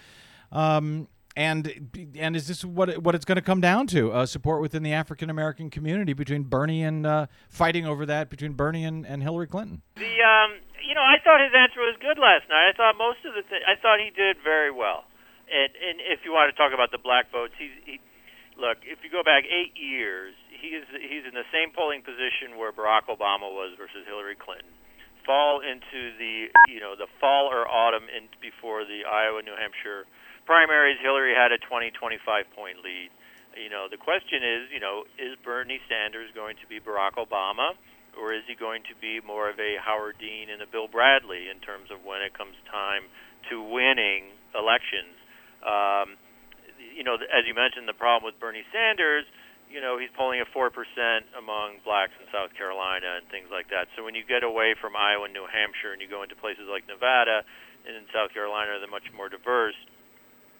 [0.52, 4.12] Um, and and is this what it, what it's going to come down to?
[4.12, 8.54] Uh, support within the African American community between Bernie and uh, fighting over that between
[8.54, 9.82] Bernie and, and Hillary Clinton.
[9.96, 12.70] The um, you know, I thought his answer was good last night.
[12.70, 15.06] I thought most of the th- I thought he did very well.
[15.54, 18.02] And and if you want to talk about the black votes, he's he
[18.58, 18.82] look.
[18.82, 23.06] If you go back eight years, he's he's in the same polling position where Barack
[23.06, 24.74] Obama was versus Hillary Clinton.
[25.30, 30.10] Fall into the you know the fall or autumn in before the Iowa New Hampshire
[30.50, 33.13] primaries, Hillary had a 20 25 point lead.
[33.54, 37.78] You know the question is you know is Bernie Sanders going to be Barack Obama?
[38.13, 41.50] Or is he going to be more of a Howard Dean and a Bill Bradley
[41.50, 43.10] in terms of when it comes time
[43.50, 45.18] to winning elections?
[45.63, 46.19] Um,
[46.93, 49.26] you know, as you mentioned, the problem with Bernie Sanders,
[49.71, 53.73] you know, he's polling at four percent among blacks in South Carolina and things like
[53.73, 53.89] that.
[53.97, 56.69] So when you get away from Iowa and New Hampshire and you go into places
[56.69, 57.41] like Nevada
[57.88, 59.76] and in South Carolina, they're much more diverse.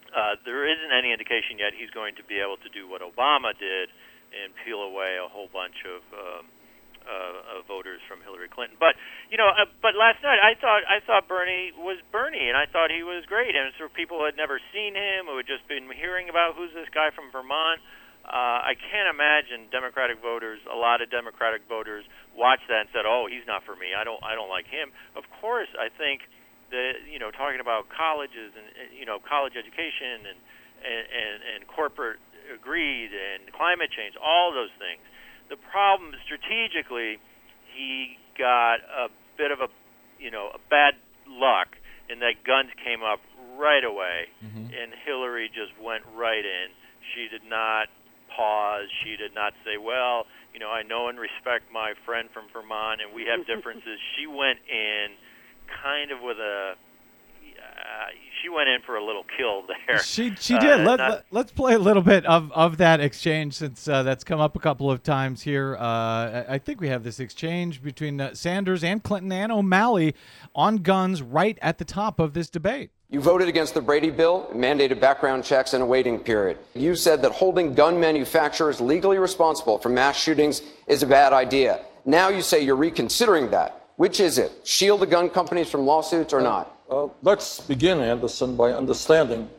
[0.10, 3.54] Uh, there isn't any indication yet he's going to be able to do what Obama
[3.54, 3.90] did
[4.34, 6.50] and peel away a whole bunch of um,
[7.04, 8.78] uh, of voters from Hillary Clinton.
[8.80, 8.96] But
[9.30, 12.66] you know, uh, but last night I thought I thought Bernie was Bernie, and I
[12.66, 13.56] thought he was great.
[13.56, 16.74] And so people who had never seen him, who had just been hearing about who's
[16.74, 17.82] this guy from Vermont.
[18.24, 23.04] Uh, I can't imagine Democratic voters, a lot of Democratic voters, watched that and said,
[23.04, 23.92] "Oh, he's not for me.
[23.92, 26.24] I don't, I don't like him." Of course, I think
[26.72, 30.40] that you know, talking about colleges and you know, college education and
[30.88, 32.24] and and, and corporate
[32.64, 35.04] greed and climate change, all those things
[35.50, 37.20] the problem strategically,
[37.76, 39.70] he got a bit of a,
[40.20, 40.96] you know, a bad
[41.28, 41.76] luck
[42.10, 43.20] in that guns came up
[43.58, 44.72] right away, mm-hmm.
[44.74, 46.68] and Hillary just went right in.
[47.14, 47.88] She did not
[48.36, 48.90] pause.
[49.04, 53.02] She did not say, "Well, you know, I know and respect my friend from Vermont,
[53.02, 55.16] and we have differences." she went in
[55.84, 56.76] kind of with a
[58.44, 60.00] she went in for a little kill there.
[60.00, 60.82] She she did.
[60.82, 64.04] Uh, let, not, let, us play a little bit of, of that exchange since uh,
[64.04, 65.76] that's come up a couple of times here.
[65.80, 70.16] Uh, I think we have this exchange between uh, Sanders and Clinton and O'Malley
[70.54, 72.92] on guns right at the top of this debate.
[73.10, 76.58] You voted against the Brady bill, mandated background checks and a waiting period.
[76.74, 81.86] You said that holding gun manufacturers legally responsible for mass shootings is a bad idea.
[82.06, 83.88] Now you say you're reconsidering that.
[83.98, 84.52] Which is it?
[84.64, 86.73] Shield the gun companies from lawsuits or not?
[86.94, 89.50] Uh, let's begin, Anderson, by understanding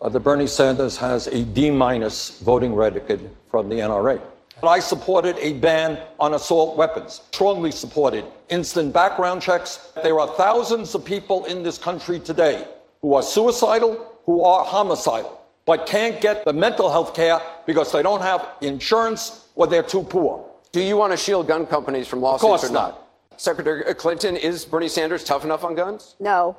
[0.00, 4.18] uh, that Bernie Sanders has a D minus voting record from the NRA.
[4.62, 9.92] I supported a ban on assault weapons, strongly supported instant background checks.
[10.02, 12.66] There are thousands of people in this country today
[13.02, 18.02] who are suicidal, who are homicidal, but can't get the mental health care because they
[18.02, 20.48] don't have insurance or they're too poor.
[20.70, 23.01] Do you want to shield gun companies from lawsuits of course or not?
[23.36, 26.16] Secretary Clinton, is Bernie Sanders tough enough on guns?
[26.20, 26.56] No,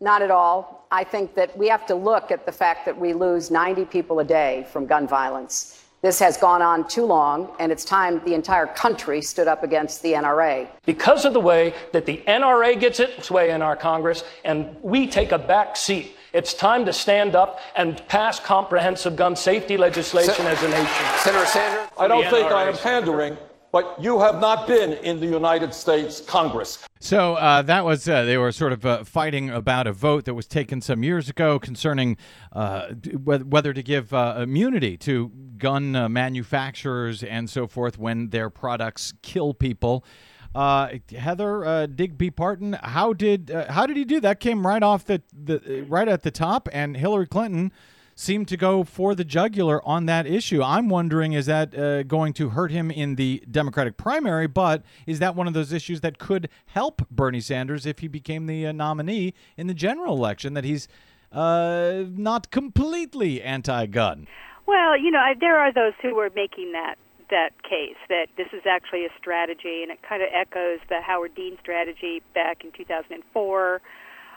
[0.00, 0.86] not at all.
[0.90, 4.20] I think that we have to look at the fact that we lose 90 people
[4.20, 5.82] a day from gun violence.
[6.02, 10.02] This has gone on too long, and it's time the entire country stood up against
[10.02, 10.68] the NRA.
[10.84, 15.06] Because of the way that the NRA gets its way in our Congress, and we
[15.06, 20.34] take a back seat, it's time to stand up and pass comprehensive gun safety legislation
[20.34, 20.86] Sen- as a nation.
[21.18, 21.88] Senator Sanders?
[21.98, 23.38] I don't think I am pandering
[23.76, 26.82] but you have not been in the United States Congress.
[26.98, 30.32] So uh, that was uh, they were sort of uh, fighting about a vote that
[30.32, 32.16] was taken some years ago concerning
[32.54, 38.48] uh, whether to give uh, immunity to gun uh, manufacturers and so forth when their
[38.48, 40.06] products kill people.
[40.54, 44.40] Heather Digby Parton, how did how did he do that?
[44.40, 47.72] Came right off the, the right at the top, and Hillary Clinton
[48.16, 50.62] seemed to go for the jugular on that issue.
[50.62, 55.18] I'm wondering is that uh, going to hurt him in the Democratic primary, but is
[55.18, 58.72] that one of those issues that could help Bernie Sanders if he became the uh,
[58.72, 60.88] nominee in the general election, that he's
[61.30, 64.26] uh, not completely anti gun?
[64.66, 66.96] Well, you know, I, there are those who are making that
[67.28, 71.34] that case that this is actually a strategy, and it kind of echoes the Howard
[71.34, 73.82] Dean strategy back in 2004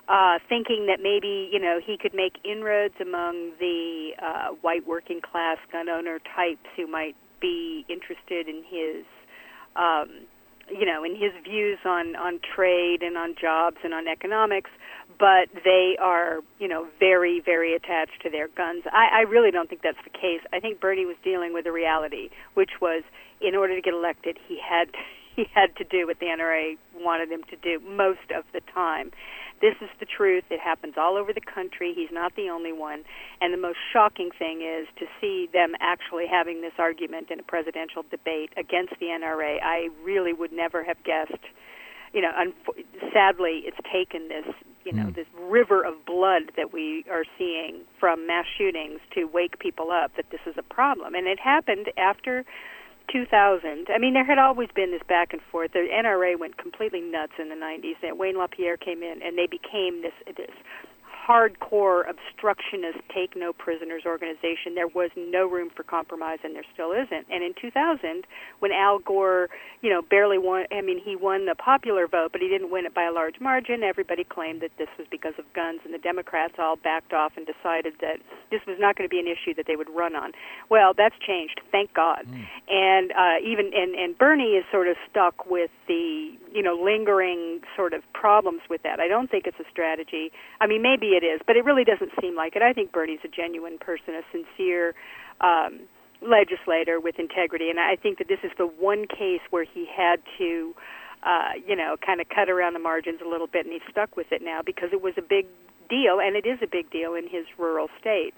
[0.10, 5.22] uh, thinking that maybe you know he could make inroads among the uh, white working
[5.22, 9.06] class gun owner types who might be interested in his
[9.76, 10.26] um,
[10.68, 14.72] you know in his views on on trade and on jobs and on economics
[15.20, 18.84] but they are you know very very attached to their guns.
[18.92, 20.42] I, I really don't think that's the case.
[20.52, 23.04] I think Bernie was dealing with a reality which was
[23.42, 24.90] in order to get elected he had
[25.36, 29.12] he had to do what the NRA wanted him to do most of the time
[29.62, 30.44] this is the truth.
[30.50, 31.94] It happens all over the country.
[31.96, 33.04] He's not the only one.
[33.42, 37.44] And the most shocking thing is to see them actually having this argument in a
[37.44, 39.58] presidential debate against the NRA.
[39.64, 41.44] I really would never have guessed.
[42.14, 44.46] You know, unfo- sadly, it's taken this,
[44.84, 45.16] you know, mm.
[45.16, 50.16] this river of blood that we are seeing from mass shootings to wake people up
[50.16, 51.14] that this is a problem.
[51.14, 52.46] And it happened after
[53.12, 55.74] 2000, I mean, there had always been this back and forth.
[55.74, 57.96] The NRA went completely nuts in the 90s.
[58.04, 60.52] And Wayne LaPierre came in, and they became this this
[61.30, 66.92] hardcore obstructionist take no prisoners organization there was no room for compromise and there still
[66.92, 67.28] isn't.
[67.30, 68.26] And in 2000
[68.60, 69.50] when Al Gore
[69.82, 72.86] you know barely won I mean he won the popular vote but he didn't win
[72.86, 73.84] it by a large margin.
[73.84, 77.46] Everybody claimed that this was because of guns and the Democrats all backed off and
[77.46, 78.18] decided that
[78.50, 80.32] this was not going to be an issue that they would run on.
[80.70, 82.26] Well that's changed thank god.
[82.26, 82.48] Mm.
[82.70, 87.62] and uh even and and Bernie is sort of stuck with the you know lingering
[87.76, 90.32] sort of problems with that I don't think it's a strategy
[90.62, 92.62] I mean maybe it is, but it really doesn't seem like it.
[92.62, 94.94] I think Bernie's a genuine person, a sincere
[95.42, 95.82] um,
[96.22, 100.20] legislator with integrity, and I think that this is the one case where he had
[100.38, 100.76] to,
[101.24, 104.16] uh, you know, kind of cut around the margins a little bit, and he's stuck
[104.18, 105.46] with it now because it was a big
[105.90, 108.34] deal, and it is a big deal in his rural state.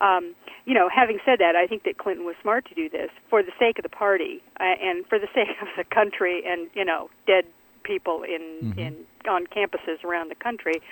[0.00, 0.34] Um,
[0.66, 3.42] you know, having said that, I think that Clinton was smart to do this for
[3.42, 6.84] the sake of the party uh, and for the sake of the country, and you
[6.84, 7.44] know, dead
[7.86, 8.78] people in mm-hmm.
[8.78, 8.96] in
[9.28, 10.82] on campuses around the country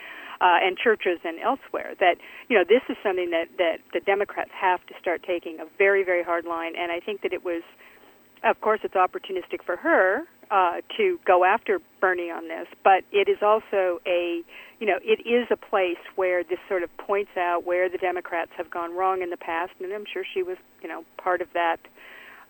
[0.41, 1.95] uh, and churches and elsewhere.
[2.01, 2.17] That
[2.49, 6.05] you know this is something that that the Democrats have to start taking a very
[6.05, 7.63] very hard line, and I think that it was,
[8.43, 13.29] of course, it's opportunistic for her uh, to go after Bernie on this, but it
[13.29, 14.43] is also a
[14.81, 18.51] you know it is a place where this sort of points out where the Democrats
[18.57, 21.49] have gone wrong in the past, and I'm sure she was you know part of
[21.55, 21.81] that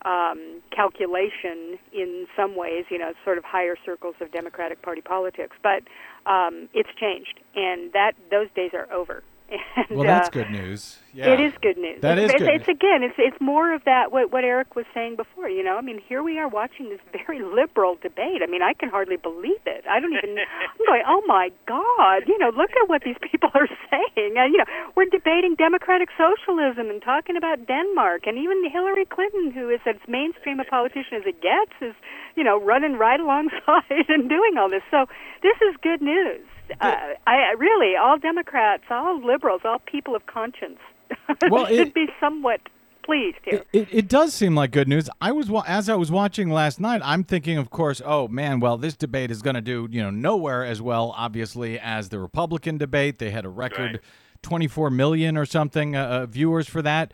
[0.04, 5.56] um, calculation in some ways, you know, sort of higher circles of Democratic Party politics.
[5.62, 5.82] But
[6.30, 9.22] um, it's changed, and that those days are over.
[9.50, 10.98] And, well, that's uh, good news.
[11.12, 11.34] Yeah.
[11.34, 12.00] It is good news.
[12.00, 12.48] That it's, is good.
[12.48, 15.48] It's, it's again, it's it's more of that what what Eric was saying before.
[15.48, 18.40] You know, I mean, here we are watching this very liberal debate.
[18.42, 19.84] I mean, I can hardly believe it.
[19.88, 20.38] I don't even.
[20.74, 22.26] I'm going, oh my God!
[22.26, 24.34] You know, look at what these people are saying.
[24.38, 29.52] And you know, we're debating democratic socialism and talking about Denmark, and even Hillary Clinton,
[29.52, 31.94] who is as mainstream a politician as it gets, is
[32.36, 34.82] you know running right alongside and doing all this.
[34.90, 35.06] So
[35.42, 36.40] this is good news.
[36.80, 36.96] Uh,
[37.26, 40.78] I really all Democrats, all liberals, all people of conscience
[41.50, 42.60] well, should it, be somewhat
[43.04, 43.64] pleased here.
[43.72, 45.10] It, it, it, does seem like good news.
[45.20, 47.02] I was as I was watching last night.
[47.04, 50.10] I'm thinking, of course, oh man, well this debate is going to do you know
[50.10, 53.18] nowhere as well, obviously, as the Republican debate.
[53.18, 54.00] They had a record right.
[54.42, 57.12] 24 million or something uh, uh viewers for that.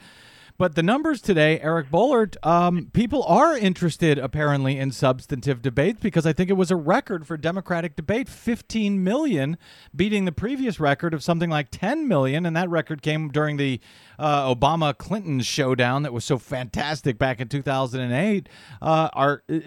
[0.60, 6.26] But the numbers today, Eric Boehlert, um, people are interested apparently in substantive debates because
[6.26, 9.56] I think it was a record for Democratic debate 15 million,
[9.96, 12.44] beating the previous record of something like 10 million.
[12.44, 13.80] And that record came during the
[14.18, 18.46] uh, Obama Clinton showdown that was so fantastic back in 2008.
[18.82, 19.60] Uh, are, uh,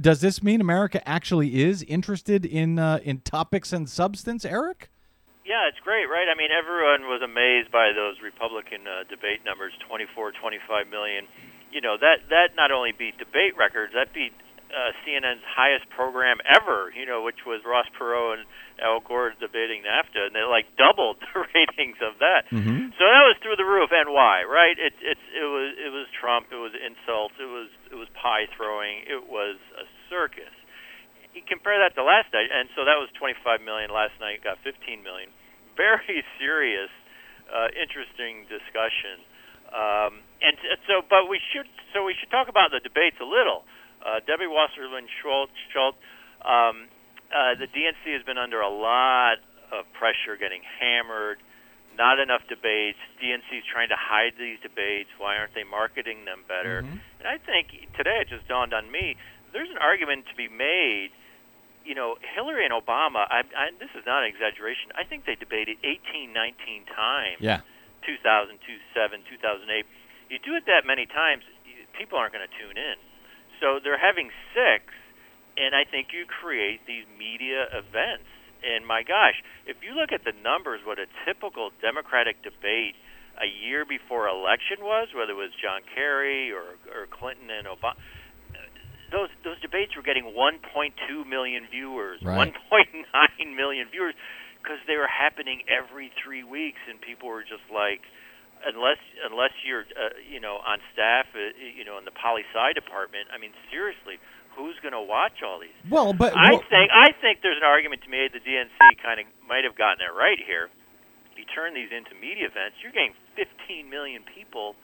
[0.00, 4.88] does this mean America actually is interested in, uh, in topics and substance, Eric?
[5.50, 6.30] Yeah, it's great, right?
[6.30, 11.26] I mean, everyone was amazed by those Republican uh, debate numbers 24, 25 million.
[11.74, 14.30] You know, that that not only beat debate records, that beat
[14.70, 18.46] uh, CNN's highest program ever, you know, which was Ross Perot and
[18.78, 22.46] Al Gore debating NAFTA, and they like doubled the ratings of that.
[22.54, 22.94] Mm-hmm.
[22.94, 23.90] So that was through the roof.
[23.90, 24.46] And why?
[24.46, 24.78] Right?
[24.78, 26.54] It, it's it was it was Trump.
[26.54, 27.34] It was insults.
[27.42, 29.02] It was it was pie throwing.
[29.02, 30.54] It was a circus.
[31.34, 33.90] You compare that to last night, and so that was 25 million.
[33.90, 35.34] Last night got 15 million.
[35.80, 36.92] Very serious,
[37.48, 39.24] uh, interesting discussion.
[39.72, 43.64] Um, and so, but we should so we should talk about the debates a little.
[44.04, 45.96] Uh, Debbie Wasserman Schultz, Schultz
[46.44, 46.88] um,
[47.30, 49.38] uh, the DNC has been under a lot
[49.70, 51.38] of pressure, getting hammered.
[51.98, 52.98] Not enough debates.
[53.20, 55.10] DNC is trying to hide these debates.
[55.18, 56.80] Why aren't they marketing them better?
[57.18, 59.16] And I think today it just dawned on me.
[59.52, 61.10] There's an argument to be made.
[61.84, 63.24] You know, Hillary and Obama.
[63.28, 64.92] I, I, this is not an exaggeration.
[64.94, 67.40] I think they debated 18, 19 times.
[67.40, 67.60] Yeah.
[68.04, 69.86] 2000, 2007, 2008.
[70.32, 71.44] You do it that many times,
[71.92, 72.96] people aren't going to tune in.
[73.60, 74.88] So they're having six,
[75.60, 78.28] and I think you create these media events.
[78.64, 82.96] And my gosh, if you look at the numbers, what a typical Democratic debate
[83.40, 87.96] a year before election was, whether it was John Kerry or, or Clinton and Obama,
[89.12, 92.52] those those debates were getting 1.2 million viewers, Right.
[92.70, 94.14] 1.9 million viewers,
[94.62, 98.00] because they were happening every three weeks, and people were just like,
[98.66, 102.72] unless unless you're uh, you know on staff, uh, you know in the poli sci
[102.74, 103.28] department.
[103.34, 104.18] I mean, seriously,
[104.56, 105.74] who's going to watch all these?
[105.88, 108.32] Well, but I well- think I think there's an argument to be made.
[108.32, 110.68] The DNC kind of might have gotten it right here.
[111.36, 114.76] You turn these into media events, you're getting 15 million people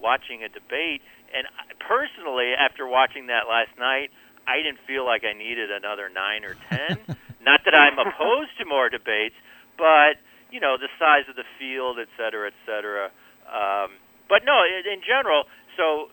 [0.00, 1.02] watching a debate.
[1.34, 1.46] And
[1.82, 4.10] personally, after watching that last night,
[4.48, 6.96] I didn't feel like I needed another nine or ten.
[7.44, 9.36] Not that I'm opposed to more debates,
[9.76, 10.18] but
[10.50, 13.12] you know the size of the field, et cetera, et cetera.
[13.44, 15.44] Um, but no, in, in general,
[15.76, 16.08] so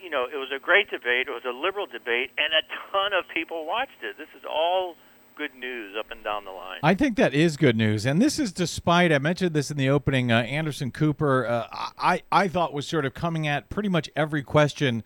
[0.00, 1.28] you know, it was a great debate.
[1.28, 4.16] It was a liberal debate, and a ton of people watched it.
[4.16, 4.96] This is all
[5.40, 6.80] good news up and down the line.
[6.82, 9.88] I think that is good news, and this is despite I mentioned this in the
[9.88, 10.30] opening.
[10.30, 11.66] Uh, Anderson Cooper, uh,
[11.96, 15.02] I I thought was sort of coming at pretty much every question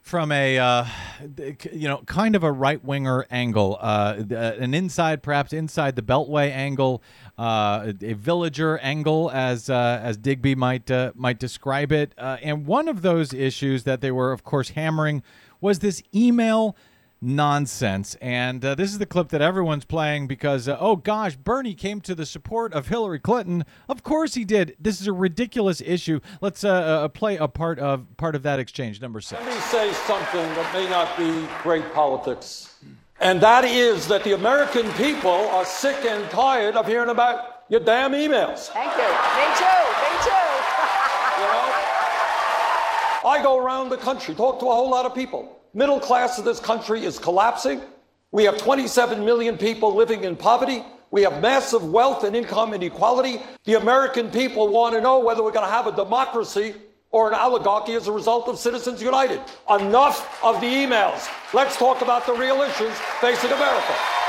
[0.00, 0.86] from a uh,
[1.70, 6.50] you know kind of a right winger angle, uh, an inside perhaps inside the Beltway
[6.50, 7.02] angle,
[7.36, 12.14] uh, a villager angle as uh, as Digby might uh, might describe it.
[12.16, 15.22] Uh, and one of those issues that they were of course hammering
[15.60, 16.74] was this email
[17.22, 18.16] nonsense.
[18.20, 22.00] And uh, this is the clip that everyone's playing because, uh, oh gosh, Bernie came
[22.02, 23.64] to the support of Hillary Clinton.
[23.88, 24.76] Of course he did.
[24.78, 26.20] This is a ridiculous issue.
[26.40, 29.40] Let's uh, uh, play a part of part of that exchange, number six.
[29.40, 32.74] Let me say something that may not be great politics.
[33.20, 37.78] And that is that the American people are sick and tired of hearing about your
[37.78, 38.66] damn emails.
[38.66, 39.08] Thank you.
[39.38, 39.82] Me too.
[40.02, 40.32] Me too.
[41.42, 41.72] You know?
[43.24, 45.61] I go around the country, talk to a whole lot of people.
[45.74, 47.80] Middle class of this country is collapsing.
[48.30, 50.84] We have 27 million people living in poverty.
[51.10, 53.40] We have massive wealth and income inequality.
[53.64, 56.74] The American people want to know whether we're going to have a democracy
[57.10, 59.40] or an oligarchy as a result of Citizens United.
[59.70, 61.26] Enough of the emails.
[61.54, 64.21] Let's talk about the real issues facing America.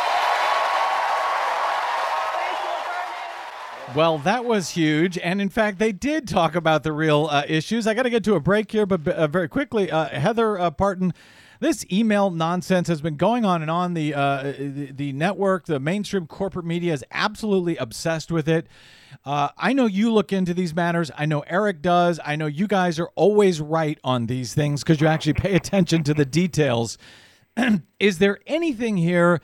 [3.96, 7.86] Well, that was huge, and in fact, they did talk about the real uh, issues.
[7.86, 10.72] I got to get to a break here, but uh, very quickly, uh, Heather uh,
[10.72, 11.14] Parton.
[11.60, 13.94] This email nonsense has been going on and on.
[13.94, 18.68] The, uh, the the network, the mainstream corporate media is absolutely obsessed with it.
[19.26, 21.12] Uh, I know you look into these matters.
[21.16, 22.20] I know Eric does.
[22.26, 26.04] I know you guys are always right on these things because you actually pay attention
[26.04, 26.98] to the details.
[28.00, 29.40] is there anything here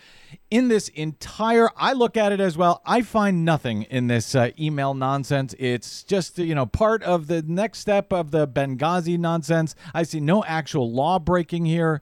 [0.50, 4.50] in this entire i look at it as well i find nothing in this uh,
[4.60, 9.76] email nonsense it's just you know part of the next step of the benghazi nonsense
[9.94, 12.02] i see no actual law breaking here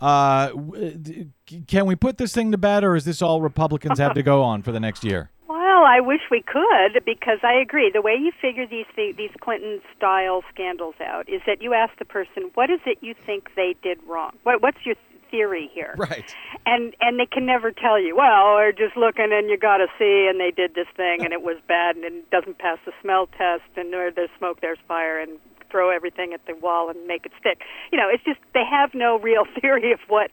[0.00, 0.50] uh,
[1.66, 4.42] can we put this thing to bed or is this all republicans have to go
[4.42, 5.30] on for the next year
[5.80, 7.90] Well, I wish we could because I agree.
[7.90, 12.04] The way you figure these these Clinton style scandals out is that you ask the
[12.04, 14.36] person, "What is it you think they did wrong?
[14.42, 14.96] What, what's your
[15.30, 16.34] theory here?" right
[16.66, 18.16] And and they can never tell you.
[18.16, 21.32] Well, we're just looking, and you got to see, and they did this thing, and
[21.32, 24.78] it was bad, and it doesn't pass the smell test, and where there's smoke, there's
[24.86, 25.38] fire, and
[25.70, 27.60] throw everything at the wall and make it stick.
[27.92, 30.30] You know, it's just they have no real theory of what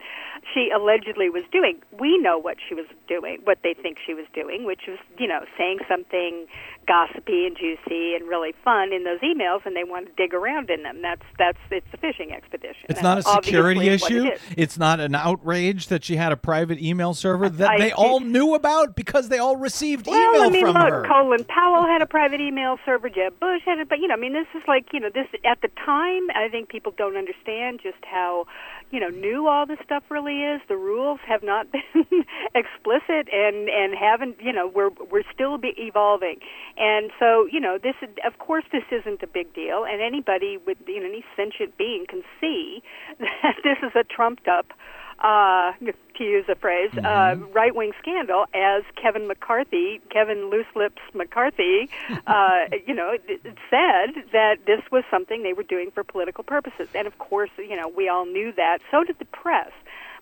[0.54, 1.78] she allegedly was doing.
[1.98, 5.26] We know what she was doing, what they think she was doing, which was, you
[5.26, 6.46] know, saying something
[6.86, 10.70] gossipy and juicy and really fun in those emails, and they want to dig around
[10.70, 11.02] in them.
[11.02, 12.86] That's that's it's a fishing expedition.
[12.88, 14.40] it's That's not a security issue it is.
[14.56, 18.20] it's not an outrage that she had a private email server that I- they all
[18.20, 21.84] knew about because they all received Well, email I mean, from look, her Colin Powell
[21.86, 23.08] had a private email server.
[23.10, 25.26] Jeb Bush had it, but you know, I mean, this is like, you know, this
[25.30, 28.46] just at the time, I think people don't understand just how,
[28.90, 30.60] you know, new all this stuff really is.
[30.68, 32.24] The rules have not been
[32.54, 36.38] explicit and and haven't, you know, we're we're still be evolving.
[36.76, 40.58] And so, you know, this is, of course this isn't a big deal and anybody
[40.66, 42.82] with you know any sentient being can see
[43.18, 44.72] that this is a trumped up
[45.20, 45.72] uh,
[46.16, 51.88] to use a phrase, uh, right wing scandal as Kevin McCarthy, Kevin Loose Lips McCarthy,
[52.26, 53.38] uh, you know, d-
[53.70, 56.88] said that this was something they were doing for political purposes.
[56.94, 58.78] And of course, you know, we all knew that.
[58.90, 59.70] So did the press.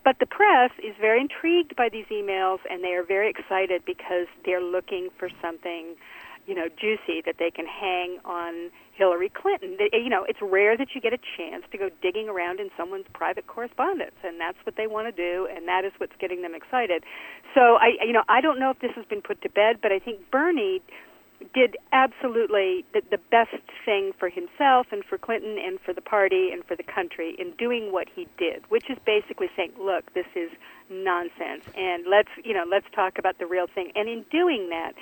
[0.04, 4.28] But the press is very intrigued by these emails and they are very excited because
[4.44, 5.96] they're looking for something
[6.46, 9.76] you know, juicy that they can hang on Hillary Clinton.
[9.78, 12.70] They, you know, it's rare that you get a chance to go digging around in
[12.76, 16.42] someone's private correspondence, and that's what they want to do, and that is what's getting
[16.42, 17.04] them excited.
[17.54, 19.92] So I, you know, I don't know if this has been put to bed, but
[19.92, 20.82] I think Bernie
[21.54, 26.50] did absolutely the, the best thing for himself and for Clinton and for the party
[26.52, 30.26] and for the country in doing what he did, which is basically saying, "Look, this
[30.34, 30.50] is
[30.88, 34.94] nonsense, and let's you know let's talk about the real thing." And in doing that,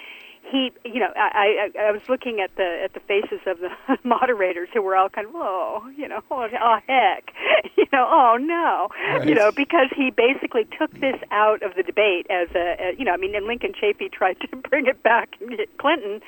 [0.50, 3.70] he, you know, I, I, I was looking at the at the faces of the
[4.04, 7.32] moderators who were all kind of, oh, you know, oh, oh heck,
[7.76, 8.88] you know, oh no,
[9.18, 9.28] Right.
[9.28, 13.04] you know, because he basically took this out of the debate as a, a you
[13.04, 15.30] know, I mean, and Lincoln Chafee tried to bring it back
[15.78, 16.20] Clinton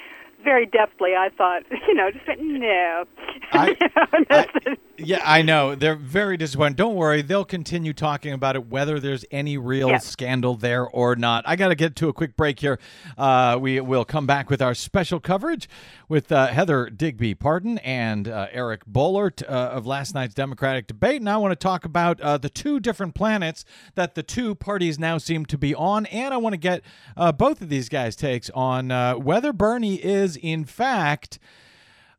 [0.47, 1.11] very deftly.
[1.14, 3.05] I thought, you know, just went no.
[3.53, 5.74] I- You know, and that's the- Yeah, I know.
[5.74, 6.76] They're very disappointed.
[6.76, 9.99] Don't worry, they'll continue talking about it, whether there's any real Yeah.
[9.99, 11.44] scandal there or not.
[11.47, 12.78] I got to get to a quick break here.
[13.18, 15.68] Uh, we will come back with our special coverage
[16.09, 21.20] with uh, Heather Digby Parton and uh, Eric Boehlert uh, of last night's Democratic debate.
[21.20, 23.64] And I want to talk about uh, the two different planets
[23.97, 26.07] that the two parties now seem to be on.
[26.07, 26.82] And I want to get
[27.16, 31.39] uh, both of these guys' takes on uh, whether Bernie is, in fact,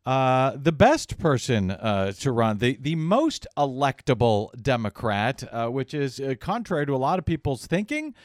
[0.05, 6.19] uh, the best person uh, to run, the, the most electable Democrat, uh, which is
[6.19, 8.15] uh, contrary to a lot of people's thinking.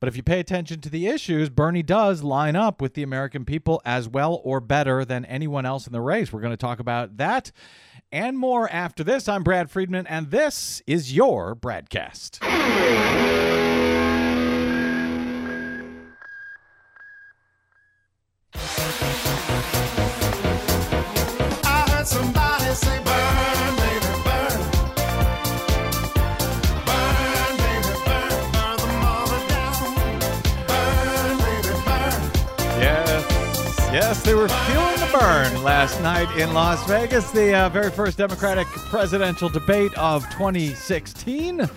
[0.00, 3.44] But if you pay attention to the issues, Bernie does line up with the American
[3.44, 6.32] people as well or better than anyone else in the race.
[6.32, 7.50] We're going to talk about that
[8.12, 9.28] and more after this.
[9.28, 12.42] I'm Brad Friedman, and this is your Bradcast.
[32.78, 37.90] Yes, yes, they were feeling the Bern last night in Las Vegas, the uh, very
[37.90, 41.68] first Democratic presidential debate of 2016,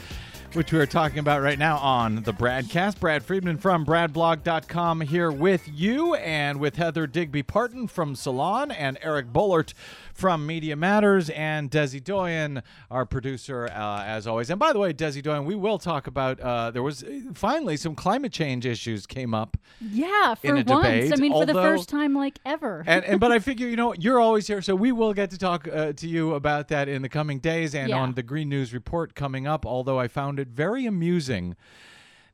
[0.54, 3.00] which we are talking about right now on the BradCast.
[3.00, 8.98] Brad Friedman from BradBlog.com here with you, and with Heather Digby Parton from Salon, and
[9.02, 9.74] Eric Boehlert
[10.20, 12.62] from Media Matters, and Desi Doyen,
[12.92, 14.50] our producer, uh, as always.
[14.50, 16.40] And by the way, Desi Doyen, we will talk about.
[16.42, 20.66] Uh, there was uh, finally some climate change issues came up Yeah, for once.
[20.66, 22.84] debate, I mean, for the first time like ever.
[22.86, 25.38] and, and but I figure you know you're always here, so we will get to
[25.38, 28.00] talk uh, to you about that in the coming days and Yeah.
[28.00, 29.66] on the Green News Report coming up.
[29.66, 31.56] Although I found it very amusing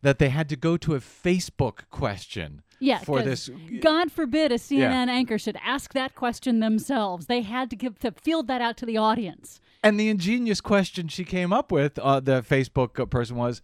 [0.01, 3.49] that they had to go to a Facebook question yeah, for this.
[3.81, 5.13] God forbid a CNN Yeah.
[5.13, 7.27] anchor should ask that question themselves.
[7.27, 9.59] They had to give to field that out to the audience.
[9.83, 13.61] And the ingenious question she came up with, uh, the Facebook person was,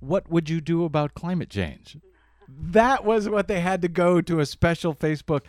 [0.00, 1.98] "What would you do about climate change?"
[2.48, 5.40] That was what they had to go to a special Facebook.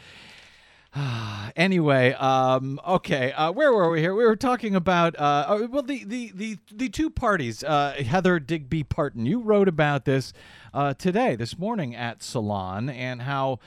[1.55, 4.15] anyway, um, okay, uh, where were we here?
[4.15, 7.63] We were talking about uh, oh, well, the the the the two parties.
[7.63, 10.31] Uh, Heather Digby Parton, you wrote about this
[10.73, 13.59] uh, today, this morning at Salon, and how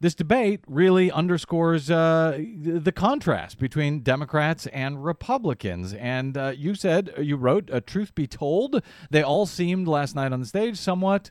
[0.00, 5.92] this debate really underscores uh, the contrast between Democrats and Republicans.
[5.92, 10.32] And uh, you said, you wrote, uh, truth be told, they all seemed last night
[10.32, 11.30] on the stage somewhat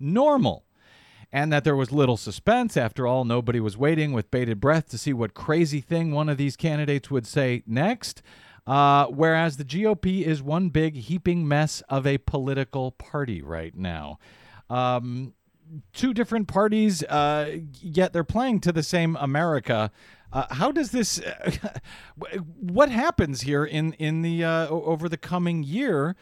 [0.00, 0.64] normal.
[1.30, 2.76] And that there was little suspense.
[2.76, 6.38] After all, nobody was waiting with bated breath to see what crazy thing one of
[6.38, 8.22] these candidates would say next.
[8.66, 14.18] Uh, whereas the GOP is one big heaping mess of a political party right now.
[14.68, 15.32] Um,
[15.94, 19.90] two different parties, uh, yet they're playing to the same America.
[20.32, 21.20] Uh, how does this?
[22.60, 26.14] what happens here in in the uh, over the coming year?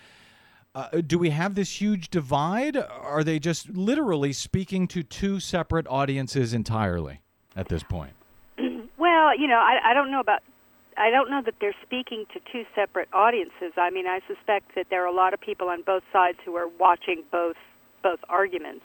[0.76, 2.76] Uh, do we have this huge divide?
[2.76, 7.22] Are they just literally speaking to two separate audiences entirely
[7.56, 8.12] at this point?
[8.98, 10.40] Well, you know, I, I don't know about.
[10.96, 13.72] I don't know that they're speaking to two separate audiences.
[13.76, 16.56] I mean, I suspect that there are a lot of people on both sides who
[16.56, 17.56] are watching both
[18.02, 18.84] both arguments.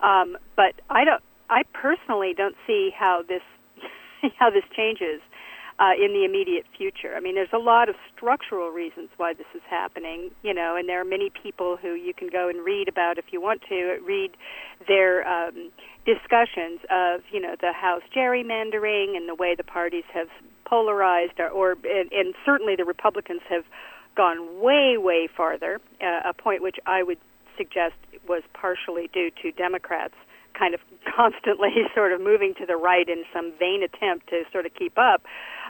[0.00, 1.22] Um, but I don't.
[1.48, 3.42] I personally don't see how this
[4.38, 5.20] how this changes.
[5.78, 7.14] Uh, in the immediate future.
[7.16, 10.88] I mean, there's a lot of structural reasons why this is happening, you know, and
[10.88, 13.98] there are many people who you can go and read about if you want to
[14.04, 14.32] read
[14.88, 15.70] their um,
[16.04, 20.28] discussions of, you know, the House gerrymandering and the way the parties have
[20.64, 23.64] polarized, or, or and, and certainly the Republicans have
[24.16, 25.80] gone way, way farther.
[26.02, 27.18] Uh, a point which I would
[27.56, 27.94] suggest
[28.28, 30.14] was partially due to Democrats
[30.58, 30.80] kind of
[31.16, 34.98] constantly sort of moving to the right in some vain attempt to sort of keep
[34.98, 35.22] up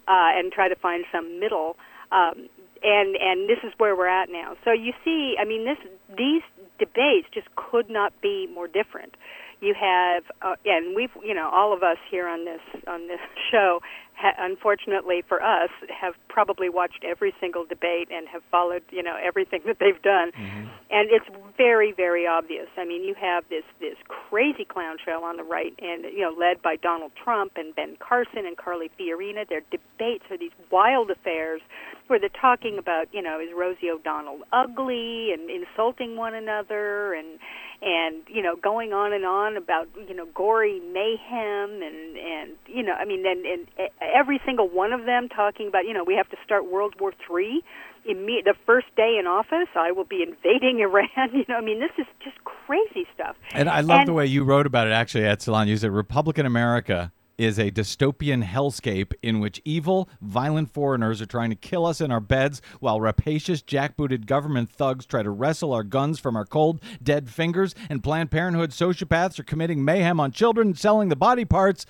[0.09, 1.77] uh, and try to find some middle.
[2.11, 2.49] Um,
[2.83, 4.57] and and this is where we're at now.
[4.65, 5.79] So you see, I mean, this
[6.17, 6.43] these
[6.79, 9.15] debates just could not be more different.
[9.61, 13.21] You have, uh, and we've, you know, all of us here on this on this
[13.51, 13.81] show,
[14.19, 19.17] ha- unfortunately for us, have probably watched every single debate and have followed, you know,
[19.23, 20.67] everything that they've done, mm-hmm.
[20.91, 22.69] and it's very, very obvious.
[22.77, 26.35] I mean, you have this this crazy clown show on the right, and you know,
[26.37, 29.49] led by Donald Trump and Ben Carson and Carly Fiorina.
[29.49, 31.61] Their debates are these wild affairs
[32.09, 37.39] where they're talking about, you know, is Rosie O'Donnell ugly and insulting one another and
[37.81, 42.83] and you know going on and on about you know gory mayhem and and you
[42.83, 43.69] know I mean and, and
[44.15, 47.13] every single one of them talking about you know we have to start World War
[47.27, 47.63] Three.
[48.09, 51.09] Imme- the first day in office, I will be invading Iran.
[51.35, 53.37] You know, I mean, this is just crazy stuff.
[53.53, 55.69] And I love And- the way you wrote about it, actually, at Salon.
[55.69, 61.51] You said Republican America is a dystopian hellscape in which evil, violent foreigners are trying
[61.51, 65.85] to kill us in our beds while rapacious, jackbooted government thugs try to wrestle our
[65.85, 70.75] guns from our cold, dead fingers, and Planned Parenthood sociopaths are committing mayhem on children,
[70.75, 71.87] selling the body parts.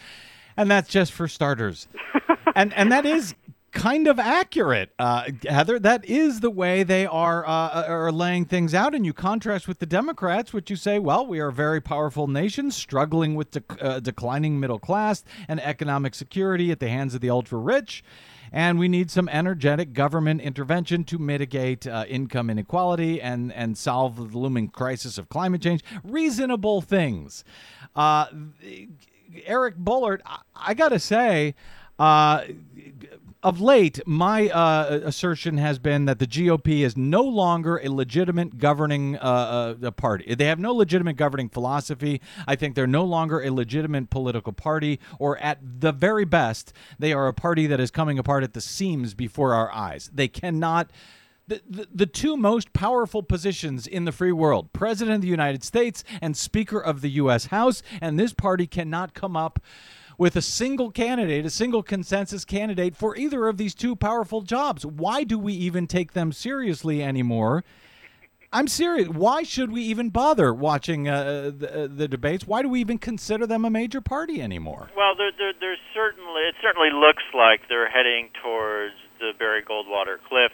[0.58, 1.88] And that's just for starters.
[2.54, 3.34] and and that is
[3.72, 5.78] kind of accurate, uh, Heather.
[5.78, 9.78] That is the way they are uh, are laying things out, and you contrast with
[9.78, 13.82] the Democrats, which you say, well, we are a very powerful nation struggling with dec-
[13.82, 18.02] uh, declining middle class and economic security at the hands of the ultra rich.
[18.50, 24.16] And we need some energetic government intervention to mitigate uh, income inequality and, and solve
[24.16, 25.84] the looming crisis of climate change.
[26.02, 27.44] Reasonable things.
[29.44, 31.54] Eric Boehlert, I, I got to say,
[31.98, 32.44] uh,
[33.42, 38.58] of late, my uh, assertion has been that the GOP is no longer a legitimate
[38.58, 40.34] governing uh, uh, party.
[40.34, 42.20] They have no legitimate governing philosophy.
[42.48, 47.12] I think they're no longer a legitimate political party, or at the very best, they
[47.12, 50.10] are a party that is coming apart at the seams before our eyes.
[50.12, 50.90] They cannot.
[51.48, 55.64] The, the, the two most powerful positions in the free world president of the united
[55.64, 59.58] states and speaker of the u.s house and this party cannot come up
[60.18, 64.84] with a single candidate, a single consensus candidate for either of these two powerful jobs.
[64.84, 67.64] Why do we even take them seriously anymore?
[68.52, 69.08] I'm serious.
[69.08, 72.46] Why should we even bother watching uh, the, uh, the debates?
[72.46, 74.88] Why do we even consider them a major party anymore?
[74.96, 80.16] Well, there, there, there's certainly it certainly looks like they're heading towards the Barry Goldwater
[80.28, 80.50] cliff,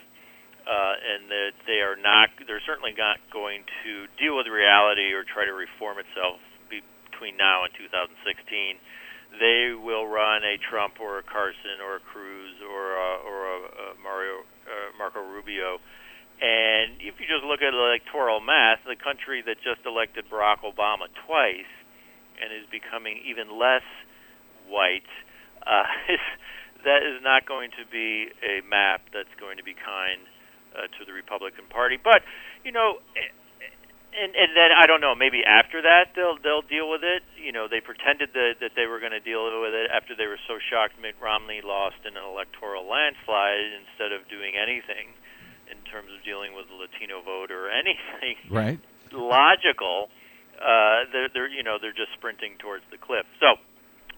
[0.65, 2.33] uh, and that they are not.
[2.49, 6.41] They're certainly not going to deal with reality or try to reform itself
[6.73, 8.81] between now and 2016.
[9.37, 13.59] They will run a Trump or a Carson or a Cruz or a, or a,
[13.61, 15.83] a Mario uh, Marco Rubio.
[16.41, 21.07] And if you just look at electoral math, the country that just elected Barack Obama
[21.27, 21.71] twice
[22.41, 23.87] and is becoming even less
[24.67, 25.07] white,
[25.62, 26.25] uh, is,
[26.89, 30.25] that is not going to be a map that's going to be kind
[30.75, 31.97] uh, to the Republican Party.
[32.03, 32.22] But
[32.64, 32.99] you know,
[34.14, 35.14] and and then I don't know.
[35.14, 37.22] Maybe after that they'll they'll deal with it.
[37.39, 40.27] You know, they pretended that that they were going to deal with it after they
[40.27, 45.11] were so shocked Mitt Romney lost in an electoral landslide instead of doing anything
[45.70, 48.79] in terms of dealing with the Latino vote or anything Right.
[49.11, 50.11] logical.
[50.55, 53.27] Uh, they're, they're you know they're just sprinting towards the cliff.
[53.43, 53.59] So,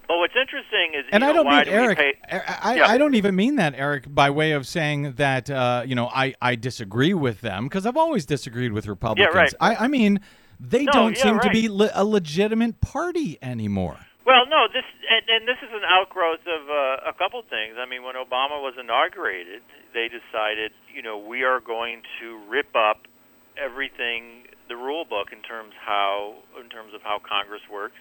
[0.08, 1.98] but what's interesting is And I know, don't mean do Eric.
[1.98, 2.14] pay-
[2.62, 2.86] I, Yeah.
[2.88, 6.34] I don't even mean that, Eric, by way of saying that uh, you know I,
[6.40, 9.34] I disagree with them because I've always disagreed with Republicans.
[9.34, 9.54] Yeah, right.
[9.60, 10.20] I, I mean
[10.58, 13.98] they No, don't yeah, seem to be le- a legitimate party anymore.
[14.24, 17.76] Well, no, this and, and this is an outgrowth of uh, a couple things.
[17.78, 19.62] I mean, when Obama was inaugurated,
[19.94, 23.06] they decided, you know, we are going to rip up
[23.56, 27.94] everything, the rule book in terms how, in terms of how Congress works,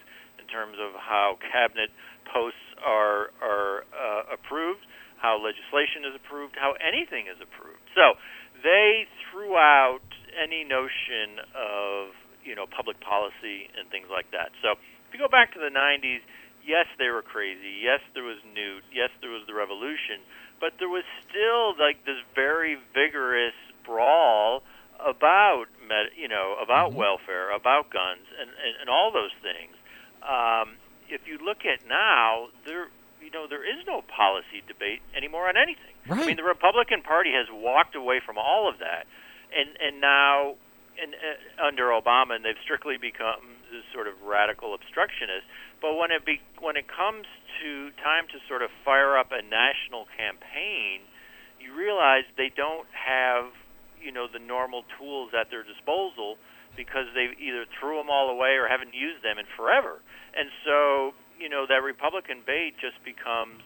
[0.46, 1.90] in terms of how cabinet
[2.30, 4.86] posts are are uh, approved,
[5.18, 7.82] how legislation is approved, how anything is approved.
[7.98, 8.14] So
[8.62, 10.06] they threw out
[10.38, 12.14] any notion of
[12.46, 14.54] you know public policy and things like that.
[14.62, 16.22] So if you go back to the 90s,
[16.62, 17.82] yes, they were crazy.
[17.82, 18.86] Yes, there was Newt.
[18.94, 20.22] Yes, there was the revolution.
[20.62, 24.62] But there was still like this very vigorous brawl
[25.02, 29.76] about med, you know about welfare, about guns, and, and and all those things.
[30.26, 32.88] Um, if you look at now, there
[33.26, 35.98] you know, there is no policy debate anymore on anything.
[36.06, 39.10] I mean, the Republican Party has walked away from all of that,
[39.50, 40.54] and and now,
[40.94, 45.50] in, uh, under Obama, and they've strictly become this sort of radical obstructionist.
[45.82, 47.26] But when it be, when it comes
[47.66, 51.02] to time to sort of fire up a national campaign,
[51.58, 53.50] you realize they don't have
[53.98, 56.38] you know the normal tools at their disposal
[56.78, 59.98] because they either threw them all away or haven't used them in forever.
[60.36, 63.64] And so, you know, that Republican bait just becomes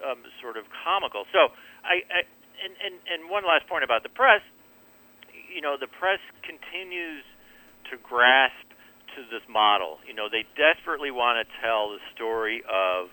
[0.00, 1.24] um, sort of comical.
[1.32, 1.52] So,
[1.84, 2.20] I, I
[2.64, 4.40] and, and and one last point about the press.
[5.52, 7.24] You know, the press continues
[7.92, 8.66] to grasp
[9.16, 9.98] to this model.
[10.04, 13.08] You know, they desperately want to tell the story of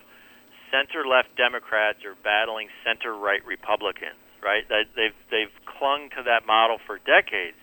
[0.73, 4.65] center left Democrats are battling center right Republicans, right?
[4.67, 7.59] They've they've clung to that model for decades.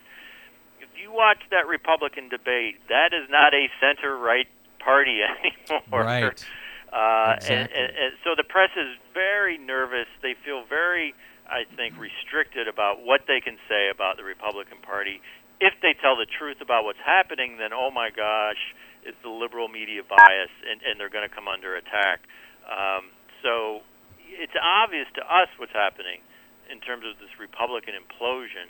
[0.81, 4.49] If you watch that Republican debate, that is not a center right
[4.81, 5.21] party
[5.71, 6.05] anymore.
[6.05, 6.45] Right.
[6.91, 7.55] Uh, Exactly.
[7.55, 10.11] and, and, and so the press is very nervous.
[10.27, 11.15] They feel very,
[11.47, 15.23] I think, restricted about what they can say about the Republican Party.
[15.63, 18.59] If they tell the truth about what's happening, then oh my gosh,
[19.07, 22.27] it's the liberal media bias, and, and they're going to come under attack.
[22.67, 23.15] Um,
[23.47, 23.87] so
[24.27, 26.27] it's obvious to us what's happening
[26.75, 28.67] in terms of this Republican implosion.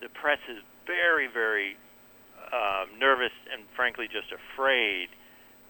[0.00, 1.74] The press is very, very
[2.54, 5.10] um, nervous and frankly just afraid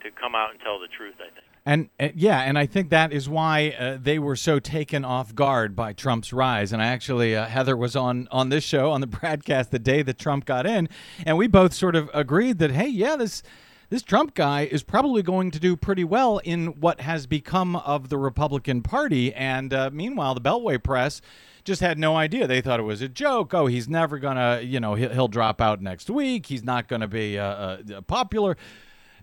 [0.03, 1.15] to come out and tell the truth.
[1.19, 1.47] I think.
[1.69, 5.35] And uh, yeah, and I think that is why uh, they were so taken off
[5.35, 6.73] guard by Trump's rise.
[6.73, 10.03] And I actually, uh, Heather was on on this show on the BradCast the day
[10.03, 10.89] that Trump got in,
[11.25, 13.43] and we both sort of agreed that hey, yeah, this
[13.89, 18.09] this Trump guy is probably going to do pretty well in what has become of
[18.09, 19.33] the Republican Party.
[19.35, 21.21] And uh, meanwhile, the Beltway press
[21.65, 22.47] just had no idea.
[22.47, 23.55] They thought it was a joke.
[23.55, 26.47] Oh, he's never gonna, you know, he'll, he'll drop out next week.
[26.47, 28.57] He's not going to be uh, uh, popular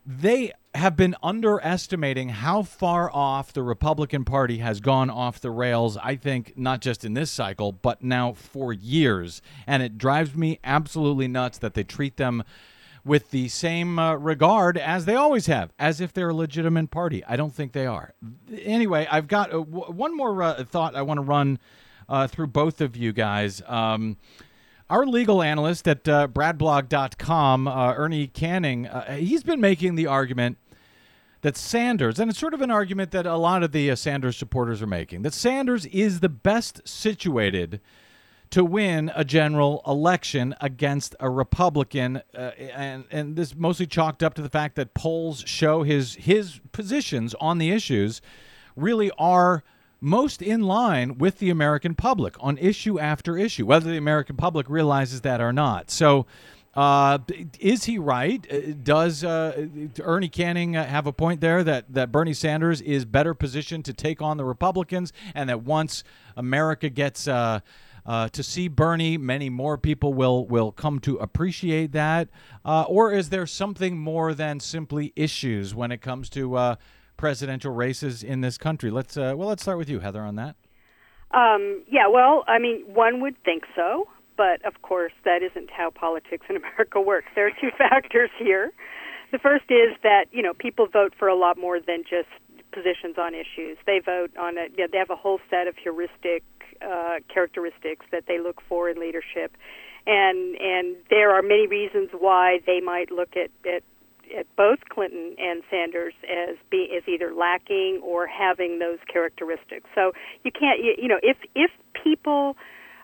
[0.05, 5.97] they have been underestimating how far off the Republican Party has gone off the rails,
[5.97, 9.41] I think, not just in this cycle, but now for years.
[9.67, 12.43] And it drives me absolutely nuts that they treat them
[13.05, 17.23] with the same uh, regard as they always have, as if they're a legitimate party.
[17.25, 18.13] I don't think they are.
[18.61, 21.59] Anyway, I've got uh, w- one more uh, thought I want to run
[22.07, 23.61] uh, through both of you guys.
[23.67, 24.17] Um,
[24.93, 30.59] our legal analyst at uh, bradblog.com, uh, Ernie Canning, uh, he's been making the argument
[31.41, 34.37] that Sanders, and it's sort of an argument that a lot of the uh, Sanders
[34.37, 37.81] supporters are making, that Sanders is the best situated
[38.51, 44.35] to win a general election against a Republican, uh, and and this mostly chalked up
[44.35, 48.21] to the fact that polls show his his positions on the issues
[48.75, 49.63] really are
[50.03, 54.69] most in line with the American public on issue after issue, whether the American public
[54.69, 55.89] realizes that or not.
[55.89, 56.25] So.
[56.75, 57.19] Uh,
[57.59, 58.51] is he right?
[58.51, 59.67] Uh, Does uh,
[60.01, 63.93] Ernie Canning uh, have a point there that, that Bernie Sanders is better positioned to
[63.93, 66.03] take on the Republicans, and that once
[66.35, 67.59] America gets uh,
[68.07, 72.29] uh, to see Bernie, many more people will will come to appreciate that?
[72.65, 76.75] Or is there something more than simply issues when it comes to
[77.17, 78.91] presidential races in this country?
[78.91, 80.55] Let's uh, well, let's start with you, Heather, on that.
[81.31, 84.07] Um, yeah, well, I mean, one would think so,
[84.37, 87.27] but of course, that isn't how politics in America works.
[87.35, 88.71] There are two factors here.
[89.31, 92.29] The first is that you know people vote for a lot more than just
[92.71, 93.77] positions on issues.
[93.85, 94.67] They vote on a.
[94.77, 96.43] You know, they have a whole set of heuristic
[96.81, 99.57] uh, characteristics that they look for in leadership,
[100.05, 103.83] and and there are many reasons why they might look at at
[104.37, 109.89] at both Clinton and Sanders as be as either lacking or having those characteristics.
[109.95, 110.11] So
[110.43, 111.71] you can't you, you know if if
[112.03, 112.55] people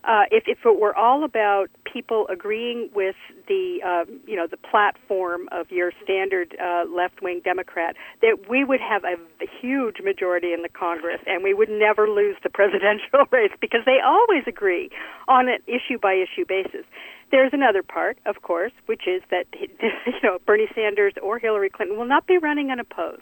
[0.03, 3.15] uh, if if it were all about people agreeing with
[3.47, 8.63] the um, you know the platform of your standard uh, left wing Democrat, that we
[8.63, 12.49] would have a, a huge majority in the Congress, and we would never lose the
[12.49, 14.89] presidential race because they always agree
[15.27, 16.85] on an issue by issue basis.
[17.31, 21.97] There's another part, of course, which is that you know Bernie Sanders or Hillary Clinton
[21.97, 23.21] will not be running unopposed,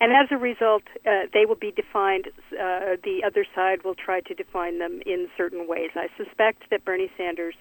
[0.00, 2.28] and as a result, uh, they will be defined.
[2.52, 5.90] Uh, the other side will try to define them in certain ways.
[5.94, 7.54] I suspect that Bernie Sanders,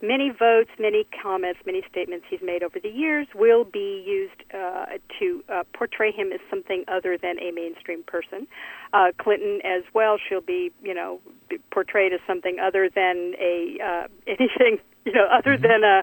[0.00, 4.96] many votes, many comments, many statements he's made over the years will be used uh,
[5.18, 8.46] to uh, portray him as something other than a mainstream person.
[8.94, 11.20] Uh, Clinton, as well, she'll be you know
[11.70, 16.02] portrayed as something other than a uh, anything you know other than a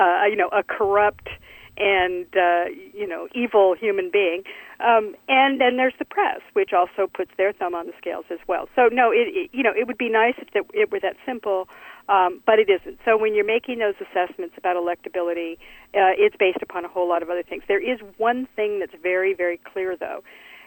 [0.00, 1.28] uh, you know a corrupt
[1.76, 4.42] and uh, you know evil human being.
[4.80, 8.40] Um, and then there's the press, which also puts their thumb on the scales as
[8.48, 8.68] well.
[8.74, 11.16] So no, it, it you know it would be nice if that, it were that
[11.24, 11.68] simple,
[12.08, 12.98] um, but it isn't.
[13.04, 15.54] So when you're making those assessments about electability,
[15.94, 17.62] uh, it's based upon a whole lot of other things.
[17.68, 20.22] There is one thing that's very very clear though.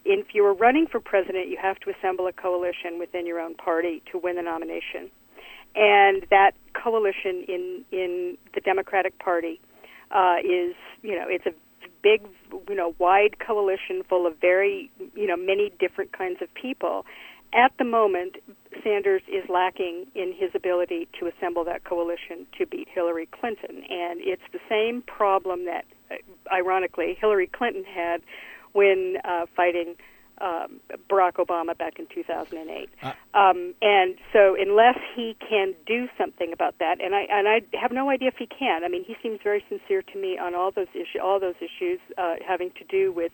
[0.05, 3.53] if you are running for president, you have to assemble a coalition within your own
[3.55, 5.11] party to win the nomination,
[5.75, 9.59] and that coalition in in the Democratic Party
[10.11, 11.53] uh, is you know it's a
[12.01, 12.21] big
[12.69, 17.05] you know wide coalition full of very you know many different kinds of people.
[17.53, 18.35] At the moment,
[18.83, 24.19] Sanders is lacking in his ability to assemble that coalition to beat Hillary Clinton, and
[24.19, 26.15] it's the same problem that, uh,
[26.53, 28.21] ironically, Hillary Clinton had
[28.73, 29.95] when uh, fighting
[30.41, 30.79] um,
[31.09, 32.89] Barack Obama back in 2008.
[33.33, 37.91] um, and so, unless he can do something about that, and I and I have
[37.91, 38.83] no idea if he can.
[38.83, 41.99] I mean, he seems very sincere to me on all those issues, all those issues
[42.17, 43.31] uh, having to do with,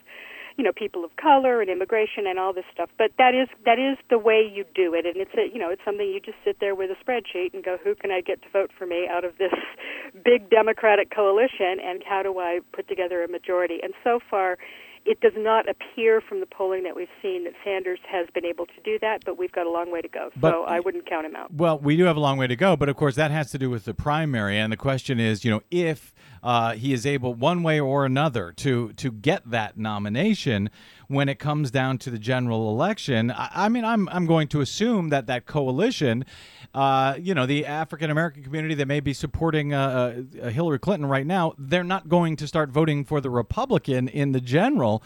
[0.58, 2.89] you know, people of color and immigration and all this stuff.
[2.97, 5.70] But that is that is the way you do it, and it's a you know
[5.70, 8.41] it's something you just sit there with a spreadsheet and go, who can I get
[8.43, 9.54] to vote for me out of this
[10.24, 13.80] big Democratic coalition, and how do I put together a majority?
[13.82, 14.58] And so far
[15.06, 18.66] it does not appear from the polling that we've seen that Sanders has been able
[18.68, 20.30] to do that, but we've got a long way to go.
[20.36, 21.54] But- so I wouldn't count him out.
[21.54, 23.58] Well, we do have a long way to go, but of course that has to
[23.58, 27.34] do with the primary, and the question is, you know, if uh, he is able,
[27.34, 30.70] one way or another, to to get that nomination
[31.12, 33.32] when it comes down to the general election.
[33.32, 36.26] I, I mean, I'm I'm going to assume that that coalition,
[36.74, 41.07] uh, you know, the African American community that may be supporting uh, uh, Hillary Clinton
[41.09, 45.03] right now, they're not going to start voting for the Republican in the general.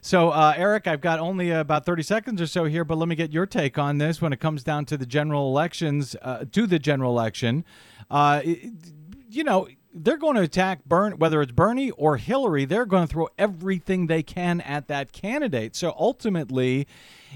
[0.00, 3.16] So, uh, Eric, I've got only about 30 seconds or so here, but let me
[3.16, 6.68] get your take on this when it comes down to the general elections, uh, to
[6.68, 7.64] the general election.
[8.08, 8.70] Uh, it-
[9.30, 9.68] you know,
[9.98, 14.06] they're going to attack Bern, whether it's Bernie or Hillary, they're going to throw everything
[14.06, 15.76] they can at that candidate.
[15.76, 16.86] So ultimately,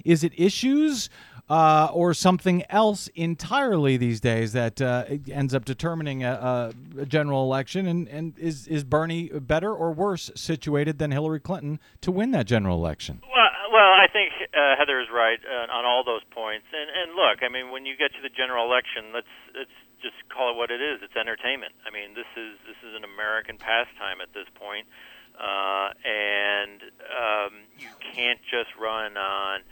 [0.05, 1.11] is it issues
[1.49, 7.43] uh, or something else entirely these days that uh, ends up determining a, a, general
[7.45, 7.87] election?
[7.87, 12.47] And, and is, is Bernie better or worse situated than Hillary Clinton to win that
[12.47, 13.21] general election?
[13.23, 13.43] Well,
[13.73, 16.67] well, I think uh, Heather is right uh, on all those points.
[16.77, 19.73] And and look, I mean, when you get to the general election, let's let's
[20.03, 21.01] just call it what it is.
[21.01, 21.73] It's entertainment.
[21.87, 24.91] I mean, this is this is an American pastime at this point,
[25.39, 29.63] uh, and um, you can't just run on.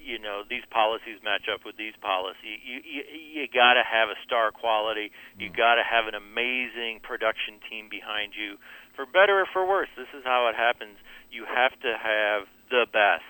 [0.00, 2.60] You know these policies match up with these policies.
[2.64, 5.12] You you, you got to have a star quality.
[5.38, 8.56] You got to have an amazing production team behind you.
[8.96, 10.96] For better or for worse, this is how it happens.
[11.30, 13.28] You have to have the best.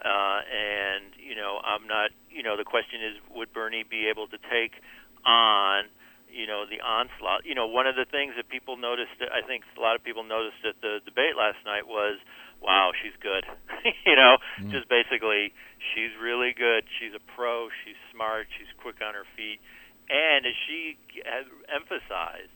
[0.00, 2.10] Uh, and you know, I'm not.
[2.30, 4.80] You know, the question is, would Bernie be able to take
[5.26, 5.90] on,
[6.30, 7.44] you know, the onslaught?
[7.44, 10.24] You know, one of the things that people noticed, I think a lot of people
[10.24, 12.18] noticed at the debate last night was,
[12.62, 13.44] wow, she's good.
[14.06, 14.70] you know, mm.
[14.70, 15.52] just basically,
[15.94, 16.84] she's really good.
[17.00, 17.68] She's a pro.
[17.84, 18.46] She's smart.
[18.56, 19.60] She's quick on her feet.
[20.08, 22.52] And as she has emphasized,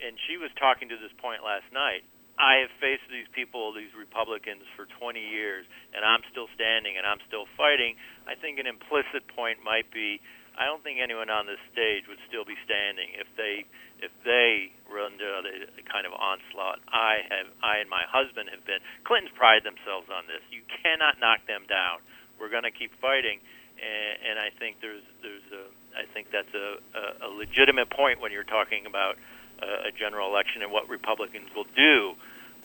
[0.00, 2.04] and she was talking to this point last night.
[2.36, 5.64] I have faced these people, these Republicans, for 20 years,
[5.96, 7.96] and I'm still standing and I'm still fighting.
[8.28, 10.20] I think an implicit point might be,
[10.56, 13.68] I don't think anyone on this stage would still be standing if they
[14.00, 18.64] if they were under the kind of onslaught I have I and my husband have
[18.64, 18.80] been.
[19.04, 20.40] Clintons pride themselves on this.
[20.48, 22.00] You cannot knock them down.
[22.40, 23.40] We're going to keep fighting,
[23.80, 28.20] and, and I think there's there's a I think that's a, a, a legitimate point
[28.20, 29.16] when you're talking about
[29.60, 32.16] uh, a general election and what Republicans will do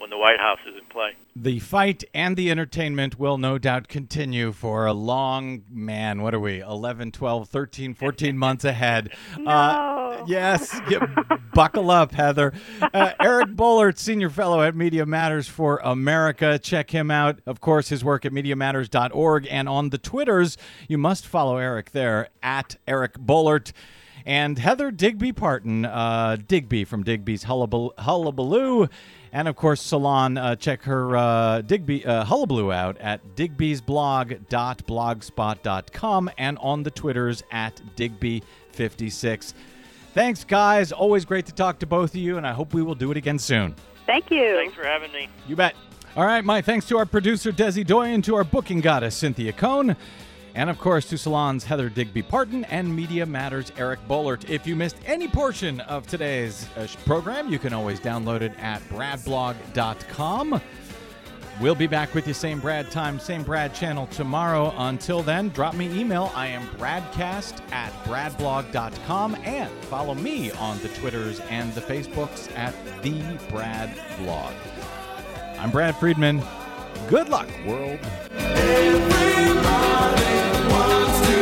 [0.02, 1.12] when the White House is in play.
[1.36, 6.40] The fight and the entertainment will no doubt continue for a long, man, what are
[6.40, 9.12] we, 11, 12, 13, 14 months ahead.
[9.46, 11.02] Uh, yes, get,
[11.54, 12.52] buckle up, Heather.
[12.82, 16.60] Uh, Eric Boehlert, Senior Fellow at Media Matters for America.
[16.60, 17.40] Check him out.
[17.46, 20.58] Of course, his work at MediaMatters.org and on the Twitters.
[20.88, 23.72] You must follow Eric there, at Eric Boehlert
[24.26, 28.88] And Heather Digby Parton, uh, Digby from Digby's Hullabal- Hullabaloo.
[29.34, 36.58] And of course, Salon, uh, check her uh, Digby uh, Hullabaloo out at digbysblog.blogspot.com and
[36.60, 39.54] on the Twitters at Digby56.
[40.14, 40.92] Thanks, guys.
[40.92, 43.18] Always great to talk to both of you, and I hope we will do it
[43.18, 43.76] again soon.
[44.06, 44.56] Thank you.
[44.56, 45.30] Thanks for having me.
[45.48, 45.74] You bet.
[46.18, 49.96] All right, my thanks to our producer, Desi Doyen, to our booking goddess, Cynthia Cohn,
[50.56, 54.50] and of course to Salon's Heather Digby Parton and Media Matters Eric Boehlert.
[54.50, 58.82] If you missed any portion of today's uh, program, you can always download it at
[58.90, 60.62] bradblog.com.
[61.60, 64.74] We'll be back with you same Brad time, same Brad channel tomorrow.
[64.78, 66.32] Until then, drop me email.
[66.34, 72.74] I am bradcast at bradblog.com and follow me on the Twitters and the Facebooks at
[73.04, 74.54] the Brad Blog.
[75.60, 76.42] I'm Brad Friedman.
[77.10, 78.00] Good luck, world.
[78.38, 79.62] Everybody
[80.72, 81.42] wants to